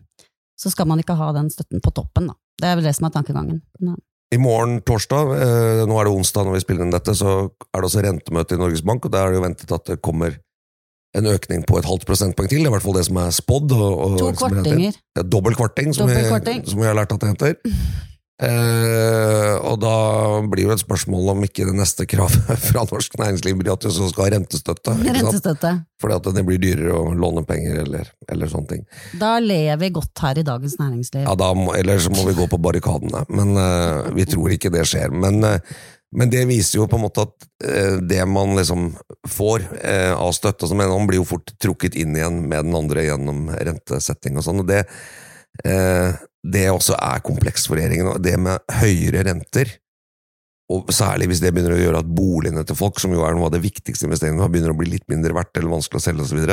så 0.59 0.71
skal 0.73 0.89
man 0.89 1.01
ikke 1.03 1.17
ha 1.19 1.29
den 1.37 1.51
støtten 1.53 1.83
på 1.83 1.93
toppen. 1.93 2.31
Da. 2.31 2.39
Det 2.61 2.71
er 2.71 2.79
vel 2.79 2.89
det 2.89 2.95
som 2.97 3.07
er 3.07 3.13
tankegangen. 3.15 3.61
Ja. 3.79 3.95
I 4.31 4.37
morgen, 4.39 4.77
torsdag, 4.87 5.33
eh, 5.43 5.81
nå 5.89 5.97
er 5.99 6.07
det 6.07 6.13
onsdag 6.15 6.45
når 6.47 6.53
vi 6.55 6.61
spiller 6.63 6.85
inn 6.85 6.93
dette, 6.93 7.11
så 7.19 7.49
er 7.51 7.81
det 7.81 7.87
også 7.89 8.03
rentemøte 8.05 8.55
i 8.55 8.61
Norges 8.61 8.83
Bank, 8.87 9.03
og 9.05 9.11
der 9.11 9.25
er 9.25 9.33
det 9.33 9.41
jo 9.41 9.43
ventet 9.43 9.71
at 9.75 9.85
det 9.91 9.97
kommer 10.01 10.37
en 11.19 11.25
økning 11.27 11.65
på 11.67 11.77
et 11.81 11.85
halvt 11.89 12.05
prosentpoeng 12.07 12.47
til. 12.47 12.61
Det 12.63 12.69
er 12.69 12.71
i 12.71 12.75
hvert 12.77 12.85
fall 12.85 12.95
det 12.95 13.03
som 13.09 13.17
er 13.19 13.33
spådd. 13.35 13.71
og- 13.75 13.97
og 14.05 14.17
To 14.21 14.31
kvartinger. 14.31 14.95
Ja, 15.17 15.21
Dobbel 15.23 15.55
kvarting, 15.55 15.91
som, 15.93 16.07
vi, 16.07 16.15
som 16.71 16.79
vi 16.79 16.85
har 16.87 16.95
lært 16.95 17.11
at 17.11 17.19
det 17.19 17.29
heter. 17.33 17.55
Eh, 18.41 19.55
og 19.69 19.75
da 19.83 19.95
blir 20.49 20.65
jo 20.65 20.73
et 20.73 20.81
spørsmål 20.81 21.35
om 21.35 21.43
ikke 21.45 21.67
det 21.67 21.75
neste 21.77 22.07
kravet 22.09 22.49
fra 22.69 22.85
norsk 22.89 23.19
næringsliv 23.21 23.59
blir 23.59 23.73
at 23.75 23.85
vi 23.85 23.93
så 23.93 24.09
skal 24.09 24.25
ha 24.25 24.31
rentestøtte. 24.35 24.95
Rentestøtte. 25.05 25.73
Fordi 26.01 26.17
at 26.17 26.29
det 26.33 26.45
blir 26.47 26.61
dyrere 26.61 26.97
å 26.97 27.13
låne 27.13 27.45
penger 27.45 27.83
eller, 27.83 28.09
eller 28.31 28.49
sånne 28.49 28.73
ting. 28.73 28.83
Da 29.21 29.35
lever 29.43 29.83
vi 29.83 29.91
godt 29.93 30.25
her 30.25 30.41
i 30.41 30.47
Dagens 30.47 30.79
Næringsliv. 30.81 31.25
Ja, 31.27 31.37
da 31.37 31.53
Eller 31.77 32.01
så 32.01 32.13
må 32.13 32.25
vi 32.25 32.37
gå 32.37 32.49
på 32.49 32.61
barrikadene. 32.61 33.25
Men 33.29 33.53
eh, 33.61 34.11
vi 34.17 34.25
tror 34.29 34.57
ikke 34.57 34.73
det 34.73 34.87
skjer. 34.89 35.13
Men, 35.13 35.43
eh, 35.45 35.61
men 36.17 36.33
det 36.33 36.47
viser 36.49 36.81
jo 36.81 36.89
på 36.89 36.97
en 36.97 37.05
måte 37.05 37.27
at 37.27 37.49
eh, 37.63 38.01
det 38.01 38.25
man 38.25 38.57
liksom 38.57 38.89
får 39.29 39.69
eh, 39.85 40.15
av 40.17 40.33
støtte, 40.33 40.65
som 40.65 40.81
man 40.81 41.09
blir 41.09 41.21
jo 41.21 41.29
fort 41.35 41.53
trukket 41.61 41.93
inn 41.93 42.17
igjen 42.17 42.41
med 42.49 42.71
den 42.71 42.79
andre 42.81 43.05
gjennom 43.05 43.51
rentesetting 43.53 44.41
og 44.41 44.49
sånn. 44.49 44.65
og 44.65 44.73
det, 44.73 44.87
det 45.61 46.63
også 46.71 46.95
er 46.95 47.23
komplekst 47.25 47.67
for 47.69 47.77
regjeringen. 47.77 48.15
Det 48.23 48.37
med 48.39 48.63
høyere 48.81 49.25
renter, 49.27 49.73
og 50.71 50.91
særlig 50.95 51.27
hvis 51.31 51.41
det 51.43 51.51
begynner 51.53 51.75
å 51.75 51.81
gjøre 51.81 52.01
at 52.03 52.11
boligene 52.15 52.63
til 52.67 52.77
folk, 52.79 52.99
som 53.01 53.13
jo 53.13 53.25
er 53.27 53.35
noe 53.35 53.49
av 53.49 53.55
det 53.55 53.63
viktigste 53.63 54.07
investeringene, 54.07 54.47
begynner 54.51 54.73
å 54.73 54.79
bli 54.79 54.93
litt 54.93 55.07
mindre 55.11 55.35
verdt 55.35 55.59
eller 55.59 55.73
vanskelig 55.73 55.99
å 55.99 56.05
selge 56.05 56.27
osv., 56.27 56.45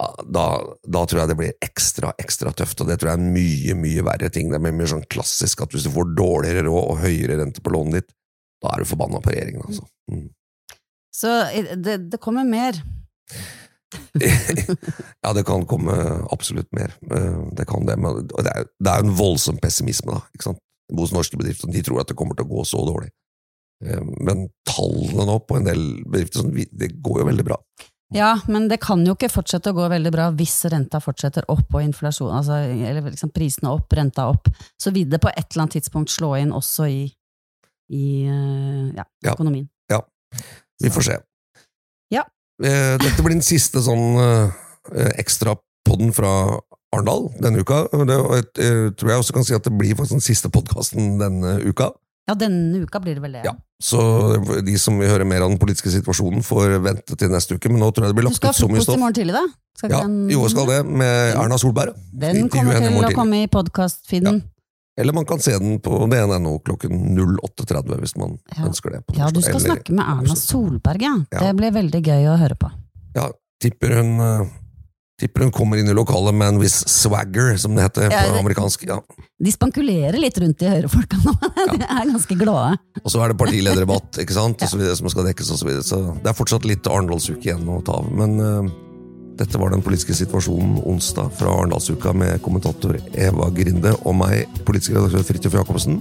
da, 0.00 0.44
da 0.88 1.00
tror 1.04 1.18
jeg 1.20 1.28
det 1.28 1.36
blir 1.36 1.64
ekstra, 1.64 2.14
ekstra 2.22 2.54
tøft, 2.56 2.80
og 2.80 2.88
det 2.88 2.96
tror 3.00 3.10
jeg 3.10 3.20
er 3.20 3.32
mye, 3.34 3.74
mye 3.76 4.04
verre 4.06 4.30
ting. 4.32 4.48
Det 4.48 4.56
er 4.56 4.72
mer 4.72 4.88
sånn 4.88 5.04
klassisk 5.12 5.60
at 5.60 5.74
hvis 5.76 5.84
du 5.84 5.90
får 5.92 6.14
dårligere 6.16 6.64
råd 6.64 6.86
og 6.94 7.02
høyere 7.02 7.36
rente 7.42 7.60
på 7.60 7.72
lånet 7.74 7.98
ditt, 7.98 8.14
da 8.64 8.72
er 8.72 8.80
du 8.80 8.88
forbanna 8.88 9.20
på 9.20 9.32
regjeringen, 9.32 9.66
altså. 9.66 9.84
Mm. 10.12 10.30
Så 11.20 11.34
eh, 11.50 11.74
det, 11.76 11.98
det 12.12 12.20
kommer 12.22 12.48
mer. 12.48 12.80
ja, 15.24 15.32
det 15.34 15.44
kan 15.48 15.66
komme 15.66 15.94
absolutt 16.30 16.68
mer. 16.76 16.92
Eh, 17.10 17.38
Det 17.58 17.66
kan 17.68 17.86
det, 17.86 17.96
men 17.98 18.26
det 18.28 18.52
er, 18.52 18.66
det 18.78 18.92
er 18.92 19.04
en 19.04 19.14
voldsom 19.18 19.58
pessimisme 19.62 20.12
da, 20.14 20.22
ikke 20.34 20.50
sant? 20.50 20.62
hos 20.90 21.12
norske 21.14 21.38
bedrifter. 21.38 21.70
De 21.70 21.82
tror 21.86 22.00
at 22.02 22.08
det 22.10 22.16
kommer 22.18 22.34
til 22.34 22.48
å 22.48 22.50
gå 22.50 22.64
så 22.66 22.80
dårlig. 22.86 23.12
Eh, 23.84 24.00
Men 24.26 24.48
tallene 24.66 25.26
nå 25.28 25.38
på 25.46 25.60
en 25.60 25.68
del 25.68 25.84
bedrifter, 26.04 26.42
sånn, 26.42 26.54
det 26.54 26.92
går 27.02 27.22
jo 27.22 27.28
veldig 27.30 27.46
bra. 27.46 27.60
Ja, 28.10 28.32
men 28.50 28.66
det 28.66 28.80
kan 28.82 29.04
jo 29.06 29.14
ikke 29.14 29.28
fortsette 29.30 29.70
å 29.70 29.76
gå 29.76 29.84
veldig 29.92 30.10
bra 30.10 30.24
hvis 30.34 30.56
renta 30.72 30.98
fortsetter 30.98 31.46
opp 31.52 31.76
og 31.78 31.84
inflasjon, 31.84 32.32
altså, 32.34 32.56
eller 32.66 33.06
liksom 33.06 33.30
prisene 33.30 33.70
opp, 33.70 33.92
renta 33.94 34.24
opp. 34.32 34.50
Så 34.82 34.90
vil 34.90 35.06
det 35.12 35.20
på 35.22 35.30
et 35.30 35.44
eller 35.44 35.62
annet 35.68 35.76
tidspunkt 35.78 36.10
slå 36.10 36.32
inn 36.40 36.50
også 36.50 36.88
i, 36.90 37.04
i 37.94 38.06
ja, 38.26 39.04
økonomien. 39.30 39.68
Ja. 39.92 40.00
Ja, 40.00 40.42
vi 40.82 40.90
får 40.90 41.06
se. 41.06 41.16
Ja. 42.60 42.68
Eh, 42.68 42.98
Dette 43.00 43.22
blir 43.24 43.34
den 43.38 43.42
siste 43.46 43.80
sånn 43.84 44.18
eh, 44.20 45.10
ekstra 45.18 45.56
podden 45.86 46.12
fra 46.12 46.60
Arendal 46.92 47.28
denne 47.40 47.62
uka. 47.62 47.84
og 47.92 48.06
Det 48.06 48.18
jeg, 48.18 48.44
eh, 48.66 48.90
tror 48.98 49.10
jeg 49.14 49.18
også 49.24 49.32
kan 49.36 49.44
si 49.44 49.54
at 49.54 49.64
det 49.64 49.72
blir 49.78 49.94
faktisk 49.94 50.18
den 50.18 50.24
siste 50.26 50.50
podkasten 50.52 51.18
denne 51.20 51.58
uka. 51.64 51.90
Ja, 52.28 52.34
denne 52.38 52.84
uka 52.84 53.00
blir 53.02 53.14
det 53.16 53.22
vel 53.24 53.32
det. 53.32 53.44
Ja. 53.44 53.54
Så 53.82 53.98
de 54.62 54.76
som 54.78 54.98
vil 55.00 55.08
høre 55.08 55.24
mer 55.24 55.40
av 55.42 55.50
den 55.50 55.58
politiske 55.58 55.90
situasjonen, 55.90 56.44
får 56.44 56.76
vente 56.84 57.16
til 57.16 57.28
neste 57.32 57.56
uke. 57.56 57.70
Men 57.72 57.80
nå 57.80 57.88
tror 57.94 58.06
jeg 58.06 58.12
det 58.14 58.18
blir 58.20 58.28
Du 58.28 58.30
lagt 58.30 58.36
skal 58.36 58.52
ha 58.52 58.54
ut 58.54 58.60
så 58.60 58.68
mye 58.68 58.82
frokost 58.84 58.96
i 58.96 59.00
morgen 59.00 59.16
tidlig, 59.16 59.34
da? 59.34 59.46
Skal 59.80 59.90
Ja, 59.90 60.00
den- 60.02 60.28
jo, 60.28 60.48
skal 60.48 60.66
det, 60.66 60.86
med 60.86 61.34
Erna 61.34 61.56
Solberg. 61.58 61.94
Den 62.12 62.48
kommer 62.48 62.76
til 62.76 62.92
å 62.92 63.14
komme 63.14 63.42
i 63.42 63.46
podkast-feeden. 63.48 64.42
Eller 65.00 65.16
man 65.16 65.24
kan 65.28 65.40
se 65.42 65.56
den 65.58 65.78
på 65.82 65.98
DNNO 66.12 66.58
klokken 66.66 67.00
08.30 67.16 68.00
hvis 68.04 68.16
man 68.20 68.38
Ja. 68.56 68.66
ønsker 68.68 68.92
det. 68.94 69.02
på 69.06 69.16
Ja, 69.18 69.30
du 69.32 69.40
skal 69.40 69.56
Eller- 69.56 69.74
snakke 69.76 69.92
med 69.96 70.04
Erna 70.04 70.36
Solberg, 70.36 71.02
ja. 71.02 71.14
Ja. 71.32 71.38
Det 71.48 71.56
blir 71.56 71.72
veldig 71.72 72.02
gøy 72.04 72.26
å 72.30 72.38
høre 72.38 72.56
på. 72.60 72.70
Ja, 73.16 73.30
tipper 73.62 73.96
hun 74.00 74.18
eh, 74.20 74.48
Tipper 75.20 75.42
hun 75.44 75.50
kommer 75.52 75.76
inn 75.76 75.84
i 75.84 75.92
lokalet 75.92 76.32
med 76.32 76.48
en 76.48 76.58
viss 76.62 76.78
swagger, 76.88 77.50
som 77.60 77.74
det 77.76 77.82
heter 77.84 78.06
på 78.08 78.20
det- 78.32 78.38
amerikansk. 78.40 78.86
Ja. 78.88 79.02
De 79.38 79.50
spankulerer 79.52 80.16
litt 80.18 80.38
rundt 80.40 80.56
de 80.62 80.64
høyrefolka 80.70 81.18
nå. 81.20 81.34
De 81.76 81.84
er 81.84 82.06
ganske 82.08 82.38
glade. 82.40 82.78
Og 83.04 83.10
så 83.12 83.20
er 83.20 83.28
det 83.28 83.36
partilederdebatt, 83.36 84.16
ikke 84.16 84.32
sant, 84.32 84.56
og 84.64 84.68
så 84.72 84.78
videre, 84.80 84.96
som 84.96 85.10
skal 85.12 85.26
dekkes, 85.28 85.50
og 85.52 85.58
så 85.60 85.66
videre. 85.68 85.84
Så 85.84 85.98
det 86.22 86.30
er 86.32 86.38
fortsatt 86.38 86.64
litt 86.64 86.88
Arendalsuke 86.88 87.44
igjen 87.50 87.68
å 87.68 87.82
ta 87.84 87.98
av. 88.00 88.08
Men 88.10 88.40
eh, 88.40 88.70
dette 89.40 89.58
var 89.58 89.72
den 89.72 89.80
politiske 89.80 90.12
situasjonen 90.18 90.82
onsdag 90.84 91.30
fra 91.38 91.54
Arendalsuka 91.62 92.12
med 92.12 92.42
kommentator 92.44 92.98
Eva 93.16 93.48
Grinde 93.56 93.94
og 94.04 94.18
meg, 94.20 94.44
politisk 94.68 94.98
redaktør 94.98 95.24
Fridtjof 95.30 95.56
Jacobsen. 95.56 95.96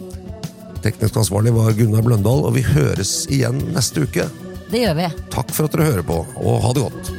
Teknisk 0.84 1.22
ansvarlig 1.22 1.56
var 1.56 1.72
Gunnar 1.78 2.04
Bløndal, 2.04 2.44
og 2.50 2.58
vi 2.58 2.66
høres 2.68 3.24
igjen 3.32 3.62
neste 3.72 4.04
uke. 4.04 4.28
Det 4.70 4.84
gjør 4.84 5.00
vi. 5.00 5.08
Takk 5.32 5.56
for 5.56 5.70
at 5.70 5.78
dere 5.78 5.88
hører 5.88 6.08
på, 6.12 6.20
og 6.44 6.62
ha 6.68 6.76
det 6.76 6.86
godt. 6.90 7.19